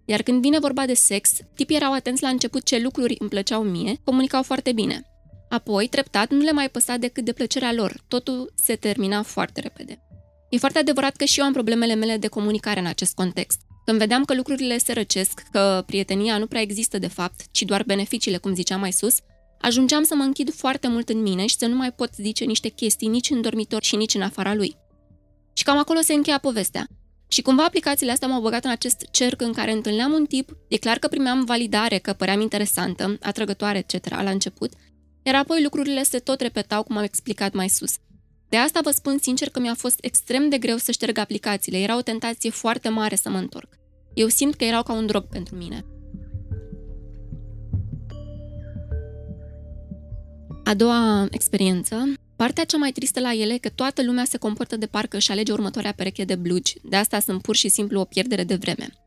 [0.05, 3.63] Iar când vine vorba de sex, tipii erau atenți la început ce lucruri îmi plăceau
[3.63, 5.10] mie, comunicau foarte bine.
[5.51, 8.03] Apoi, treptat, nu le mai păsa decât de plăcerea lor.
[8.07, 10.01] Totul se termina foarte repede.
[10.49, 13.59] E foarte adevărat că și eu am problemele mele de comunicare în acest context.
[13.85, 17.83] Când vedeam că lucrurile se răcesc, că prietenia nu prea există de fapt, ci doar
[17.83, 19.17] beneficiile, cum ziceam mai sus,
[19.61, 22.67] ajungeam să mă închid foarte mult în mine și să nu mai pot zice niște
[22.67, 24.75] chestii nici în dormitor și nici în afara lui.
[25.53, 26.87] Și cam acolo se încheia povestea.
[27.27, 30.77] Și cumva aplicațiile astea m-au băgat în acest cerc în care întâlneam un tip, e
[30.77, 34.09] clar că primeam validare, că păream interesantă, atrăgătoare, etc.
[34.09, 34.73] la început,
[35.23, 37.93] iar apoi lucrurile se tot repetau cum am explicat mai sus.
[38.49, 41.97] De asta vă spun sincer că mi-a fost extrem de greu să șterg aplicațiile, era
[41.97, 43.77] o tentație foarte mare să mă întorc.
[44.13, 45.85] Eu simt că erau ca un drog pentru mine.
[50.63, 54.75] A doua experiență Partea cea mai tristă la ele e că toată lumea se comportă
[54.75, 56.75] de parcă și alege următoarea pereche de blugi.
[56.83, 59.00] De asta sunt pur și simplu o pierdere de vreme.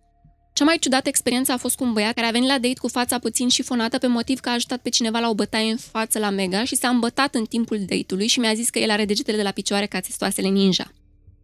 [0.54, 2.88] Cea mai ciudată experiență a fost cu un băiat care a venit la date cu
[2.88, 6.18] fața puțin șifonată pe motiv că a ajutat pe cineva la o bătaie în față
[6.18, 9.36] la Mega și s-a îmbătat în timpul date-ului și mi-a zis că el are degetele
[9.36, 10.92] de la picioare ca testoasele ninja.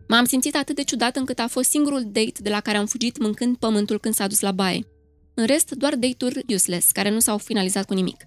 [0.09, 3.19] M-am simțit atât de ciudat încât a fost singurul date de la care am fugit
[3.19, 4.87] mâncând pământul când s-a dus la baie.
[5.35, 8.25] În rest, doar date-uri useless, care nu s-au finalizat cu nimic.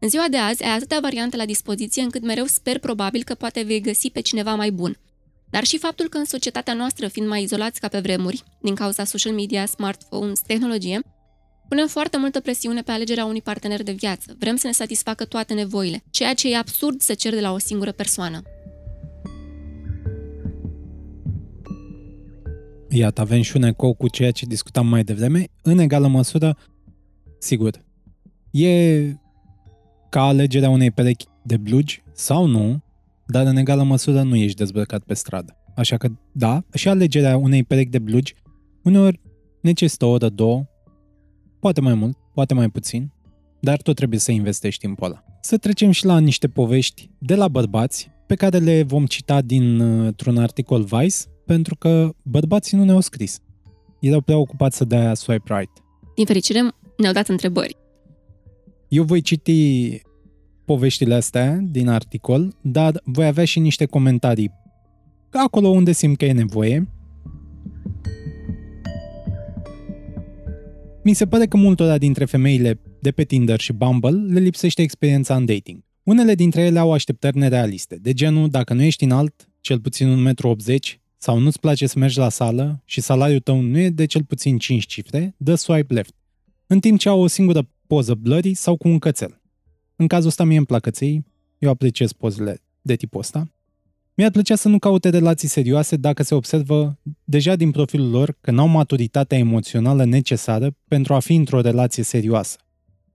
[0.00, 3.62] În ziua de azi ai atâtea variante la dispoziție încât mereu sper probabil că poate
[3.62, 4.98] vei găsi pe cineva mai bun.
[5.50, 9.04] Dar și faptul că în societatea noastră, fiind mai izolați ca pe vremuri, din cauza
[9.04, 11.00] social media, smartphones, tehnologie,
[11.68, 14.36] punem foarte multă presiune pe alegerea unui partener de viață.
[14.38, 17.58] Vrem să ne satisfacă toate nevoile, ceea ce e absurd să cer de la o
[17.58, 18.42] singură persoană.
[22.88, 25.46] Iată, avem și un ecou cu ceea ce discutam mai devreme.
[25.62, 26.56] În egală măsură,
[27.38, 27.84] sigur,
[28.50, 28.96] e
[30.08, 32.82] ca alegerea unei perechi de blugi sau nu,
[33.26, 35.56] dar în egală măsură nu ești dezbrăcat pe stradă.
[35.76, 38.34] Așa că, da, și alegerea unei perechi de blugi
[38.82, 39.20] uneori
[39.60, 40.64] necesită o oră, două,
[41.60, 43.12] poate mai mult, poate mai puțin,
[43.60, 45.24] dar tot trebuie să investești timpul ăla.
[45.40, 50.36] Să trecem și la niște povești de la bărbați, pe care le vom cita dintr-un
[50.36, 51.16] articol Vice,
[51.46, 53.38] pentru că bărbații nu ne-au scris.
[54.00, 55.72] Erau prea ocupați să dea swipe right.
[56.14, 56.60] Din fericire,
[56.96, 57.76] ne-au dat întrebări.
[58.88, 60.00] Eu voi citi
[60.66, 64.64] poveștile astea din articol, dar voi avea și niște comentarii
[65.38, 66.88] acolo unde simt că e nevoie.
[71.02, 75.36] Mi se pare că multora dintre femeile de pe Tinder și Bumble le lipsește experiența
[75.36, 75.84] în dating.
[76.02, 80.34] Unele dintre ele au așteptări nerealiste, de genul dacă nu ești înalt, cel puțin 1,80
[80.44, 80.60] m,
[81.16, 84.58] sau nu-ți place să mergi la sală și salariul tău nu e de cel puțin
[84.58, 86.14] 5 cifre, dă swipe left.
[86.66, 89.40] În timp ce au o singură poză blurry sau cu un cățel.
[89.96, 91.24] În cazul ăsta mie îmi plac căței,
[91.58, 93.50] eu apreciez pozele de tipul ăsta.
[94.14, 98.50] Mi-ar plăcea să nu caute relații serioase dacă se observă deja din profilul lor că
[98.50, 102.58] n-au maturitatea emoțională necesară pentru a fi într-o relație serioasă.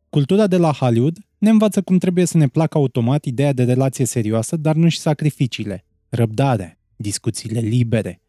[0.10, 4.06] Cultura de la Hollywood ne învață cum trebuie să ne placă automat ideea de relație
[4.06, 8.22] serioasă, dar nu și sacrificiile, răbdare, discuțiile libere,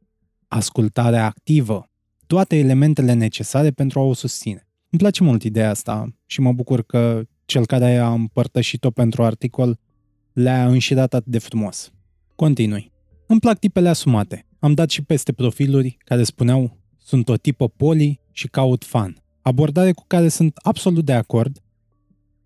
[0.48, 1.90] ascultarea activă,
[2.26, 4.66] toate elementele necesare pentru a o susține.
[4.90, 7.22] Îmi place mult ideea asta și mă bucur că
[7.52, 9.78] cel care a împărtășit-o pentru articol
[10.32, 11.92] le-a înșirat atât de frumos.
[12.34, 12.92] Continui.
[13.26, 14.46] Îmi plac tipele asumate.
[14.58, 19.16] Am dat și peste profiluri care spuneau sunt o tipă poli și caut fan.
[19.42, 21.62] Abordare cu care sunt absolut de acord,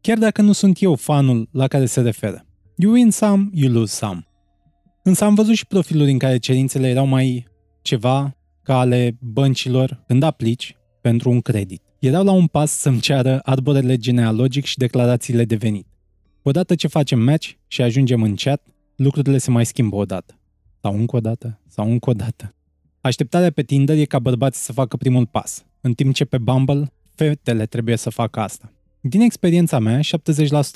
[0.00, 2.46] chiar dacă nu sunt eu fanul la care se referă.
[2.76, 4.26] You win some, you lose some.
[5.02, 7.46] Însă am văzut și profiluri în care cerințele erau mai
[7.82, 11.85] ceva ca ale băncilor când aplici pentru un credit.
[11.98, 15.86] Erau la un pas să-mi ceară arborele genealogic și declarațiile de venit.
[16.42, 18.66] Odată ce facem match și ajungem în chat,
[18.96, 20.38] lucrurile se mai schimbă odată.
[20.80, 22.54] Sau încă o dată, sau încă o dată.
[23.00, 26.92] Așteptarea pe Tinder e ca bărbații să facă primul pas, în timp ce pe Bumble,
[27.14, 28.72] fetele trebuie să facă asta.
[29.00, 30.02] Din experiența mea, 70%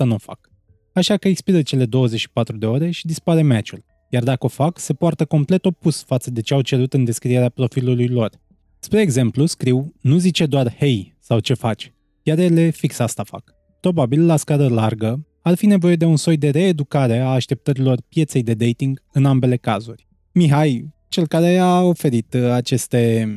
[0.05, 0.51] nu o fac.
[0.93, 3.85] Așa că expiră cele 24 de ore și dispare match-ul.
[4.09, 7.49] Iar dacă o fac, se poartă complet opus față de ce au cerut în descrierea
[7.49, 8.31] profilului lor.
[8.79, 13.55] Spre exemplu, scriu, nu zice doar hei sau ce faci, iar ele fix asta fac.
[13.81, 18.43] Probabil, la scară largă, ar fi nevoie de un soi de reeducare a așteptărilor pieței
[18.43, 20.07] de dating în ambele cazuri.
[20.33, 23.29] Mihai, cel care a oferit uh, aceste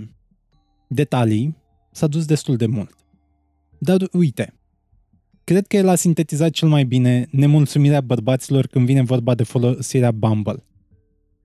[0.88, 1.58] detalii,
[1.92, 2.96] s-a dus destul de mult.
[3.78, 4.54] Dar uite,
[5.44, 10.12] cred că el a sintetizat cel mai bine nemulțumirea bărbaților când vine vorba de folosirea
[10.12, 10.66] Bumble.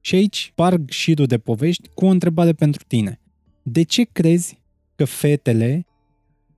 [0.01, 3.21] Și aici parg șirul de povești cu o întrebare pentru tine.
[3.63, 4.61] De ce crezi
[4.95, 5.88] că fetele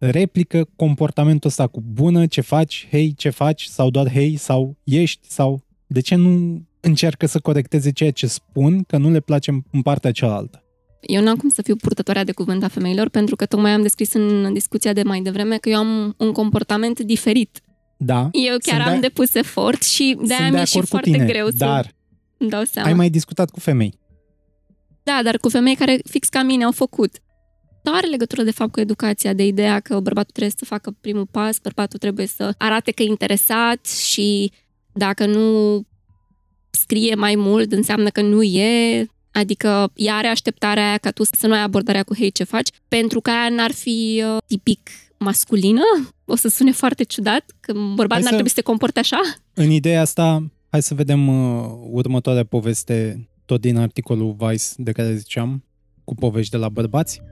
[0.00, 5.30] replică comportamentul ăsta cu bună, ce faci, hei, ce faci, sau doar hei, sau ești,
[5.30, 9.82] sau de ce nu încearcă să corecteze ceea ce spun, că nu le place în
[9.82, 10.64] partea cealaltă?
[11.00, 14.12] Eu n-am cum să fiu purtătoarea de cuvânt a femeilor, pentru că tocmai am descris
[14.12, 17.60] în discuția de mai devreme că eu am un comportament diferit.
[17.96, 18.28] Da.
[18.32, 19.00] Eu chiar am de...
[19.00, 21.84] depus efort și de-aia mi-e și foarte tine, greu dar
[22.38, 22.88] să dau seama.
[22.88, 23.98] ai mai discutat cu femei.
[25.02, 27.20] Da, dar cu femei care fix ca mine au făcut
[27.82, 31.58] are legătură de fapt cu educația, de ideea că bărbatul trebuie să facă primul pas,
[31.58, 34.52] bărbatul trebuie să arate că e interesat și
[34.92, 35.80] dacă nu
[36.70, 41.46] scrie mai mult, înseamnă că nu e, adică ea are așteptarea aia ca tu să
[41.46, 45.82] nu ai abordarea cu hei ce faci, pentru că aia n-ar fi uh, tipic masculină,
[46.24, 48.28] o să sune foarte ciudat, că bărbatul n-ar să...
[48.28, 49.20] trebui să se comporte așa.
[49.54, 55.14] În ideea asta, hai să vedem uh, următoarea poveste, tot din articolul Vice de care
[55.14, 55.64] ziceam,
[56.04, 57.22] cu povești de la bărbați.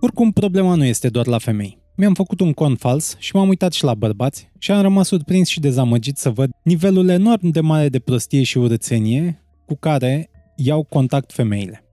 [0.00, 1.78] Oricum, problema nu este doar la femei.
[1.96, 5.48] Mi-am făcut un cont fals și m-am uitat și la bărbați și am rămas surprins
[5.48, 10.82] și dezamăgit să văd nivelul enorm de mare de prostie și urățenie cu care iau
[10.82, 11.84] contact femeile.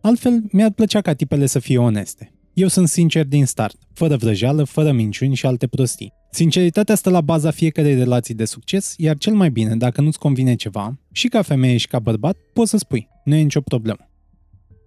[0.00, 2.32] Altfel, mi-ar plăcea ca tipele să fie oneste.
[2.54, 6.12] Eu sunt sincer din start, fără vrăjeală, fără minciuni și alte prostii.
[6.30, 10.54] Sinceritatea stă la baza fiecarei relații de succes, iar cel mai bine, dacă nu-ți convine
[10.54, 14.08] ceva, și ca femeie și ca bărbat, poți să spui, nu e nicio problemă.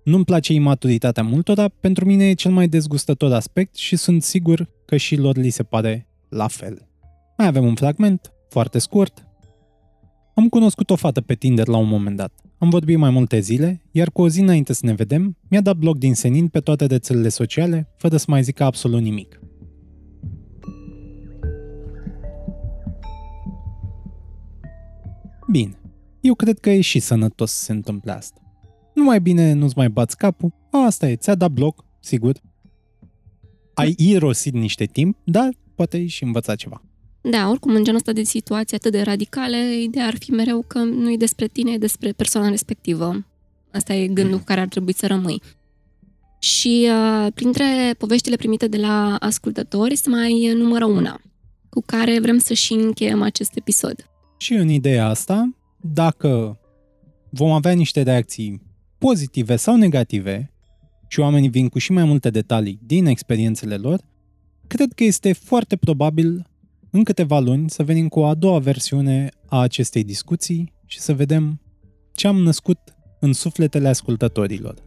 [0.07, 4.97] Nu-mi place imaturitatea multora, pentru mine e cel mai dezgustător aspect și sunt sigur că
[4.97, 6.87] și lor li se pare la fel.
[7.37, 9.27] Mai avem un fragment, foarte scurt.
[10.35, 12.33] Am cunoscut o fată pe Tinder la un moment dat.
[12.57, 15.77] Am vorbit mai multe zile, iar cu o zi înainte să ne vedem, mi-a dat
[15.77, 19.39] blog din senin pe toate rețelele sociale, fără să mai zică absolut nimic.
[25.51, 25.79] Bine,
[26.21, 28.41] eu cred că e și sănătos să se întâmple asta
[28.97, 32.35] nu mai bine nu-ți mai bați capul, asta e, ți-a dat bloc, sigur.
[33.73, 36.81] Ai irosit niște timp, dar poate ai și învățat ceva.
[37.21, 40.79] Da, oricum, în genul ăsta de situații atât de radicale, ideea ar fi mereu că
[40.79, 43.25] nu e despre tine, e despre persoana respectivă.
[43.71, 44.37] Asta e gândul mm.
[44.37, 45.41] cu care ar trebui să rămâi.
[46.39, 51.21] Și uh, printre poveștile primite de la ascultători se mai numără una,
[51.69, 54.09] cu care vrem să și încheiem acest episod.
[54.37, 56.59] Și în ideea asta, dacă
[57.29, 58.66] vom avea niște reacții
[58.97, 60.51] pozitive sau negative,
[61.07, 64.01] și oamenii vin cu și mai multe detalii din experiențele lor,
[64.67, 66.47] cred că este foarte probabil
[66.91, 71.61] în câteva luni să venim cu a doua versiune a acestei discuții și să vedem
[72.13, 72.79] ce am născut
[73.19, 74.86] în sufletele ascultătorilor.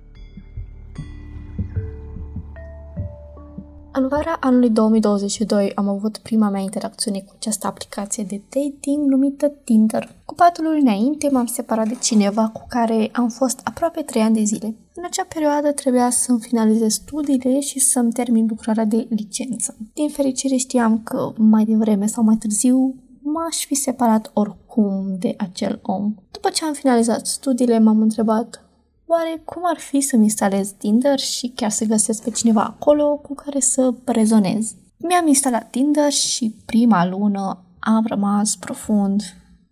[3.93, 9.49] În vara anului 2022 am avut prima mea interacțiune cu această aplicație de dating numită
[9.65, 10.15] Tinder.
[10.25, 14.35] Cu patru luni înainte m-am separat de cineva cu care am fost aproape trei ani
[14.35, 14.75] de zile.
[14.95, 19.77] În acea perioadă trebuia să-mi finalizez studiile și să-mi termin lucrarea de licență.
[19.95, 25.81] Din fericire știam că mai devreme sau mai târziu m-aș fi separat oricum de acel
[25.83, 26.15] om.
[26.31, 28.65] După ce am finalizat studiile, m-am întrebat
[29.11, 33.35] oare cum ar fi să-mi instalez Tinder și chiar să găsesc pe cineva acolo cu
[33.35, 34.75] care să rezonez.
[34.97, 39.23] Mi-am instalat Tinder și prima lună am rămas profund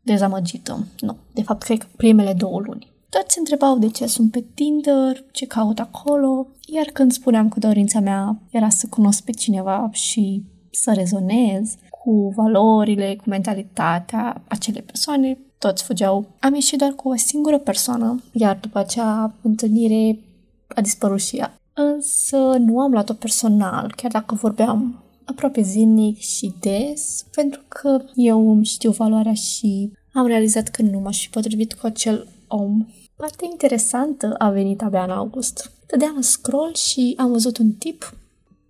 [0.03, 0.87] dezamăgită.
[1.01, 2.93] Nu, de fapt, cred că primele două luni.
[3.09, 7.59] Toți se întrebau de ce sunt pe Tinder, ce caut acolo, iar când spuneam că
[7.59, 14.83] dorința mea era să cunosc pe cineva și să rezonez cu valorile, cu mentalitatea acelei
[14.83, 16.27] persoane, toți fugeau.
[16.41, 20.19] Am ieșit doar cu o singură persoană, iar după acea întâlnire
[20.69, 21.55] a dispărut și ea.
[21.73, 28.51] Însă nu am luat-o personal, chiar dacă vorbeam aproape zilnic și des, pentru că eu
[28.51, 32.87] îmi știu valoarea și am realizat că nu m-aș fi potrivit cu acel om.
[33.17, 35.71] Partea interesantă a venit abia în august.
[35.87, 38.17] Dădeam în scroll și am văzut un tip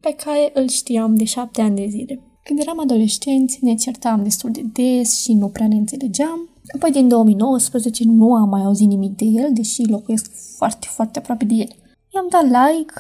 [0.01, 2.21] pe care îl știam de șapte ani de zile.
[2.45, 6.49] Când eram adolescenți, ne certam destul de des și nu prea ne înțelegeam.
[6.75, 11.45] Apoi, din 2019, nu am mai auzit nimic de el, deși locuiesc foarte, foarte aproape
[11.45, 11.69] de el.
[12.15, 12.93] I-am dat like,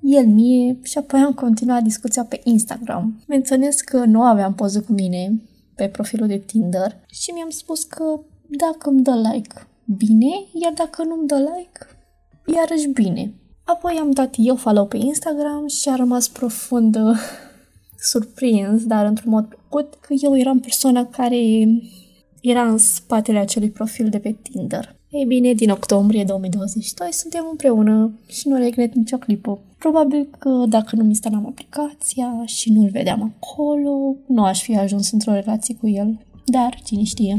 [0.00, 3.22] el mie și apoi am continuat discuția pe Instagram.
[3.28, 5.42] Menționez că nu aveam poză cu mine
[5.74, 9.66] pe profilul de Tinder și mi-am spus că dacă îmi dă like,
[9.96, 11.86] bine, iar dacă nu-mi dă like,
[12.56, 13.34] iarăși bine.
[13.64, 16.96] Apoi am dat eu follow pe Instagram și a rămas profund
[18.10, 21.66] surprins, dar într-un mod plăcut, că eu eram persoana care
[22.50, 24.96] era în spatele acelui profil de pe Tinder.
[25.10, 29.58] Ei bine, din octombrie 2022 suntem împreună și nu regret nicio clipă.
[29.78, 35.32] Probabil că dacă nu-mi instalam aplicația și nu-l vedeam acolo, nu aș fi ajuns într-o
[35.32, 36.18] relație cu el.
[36.44, 37.38] Dar, cine știe.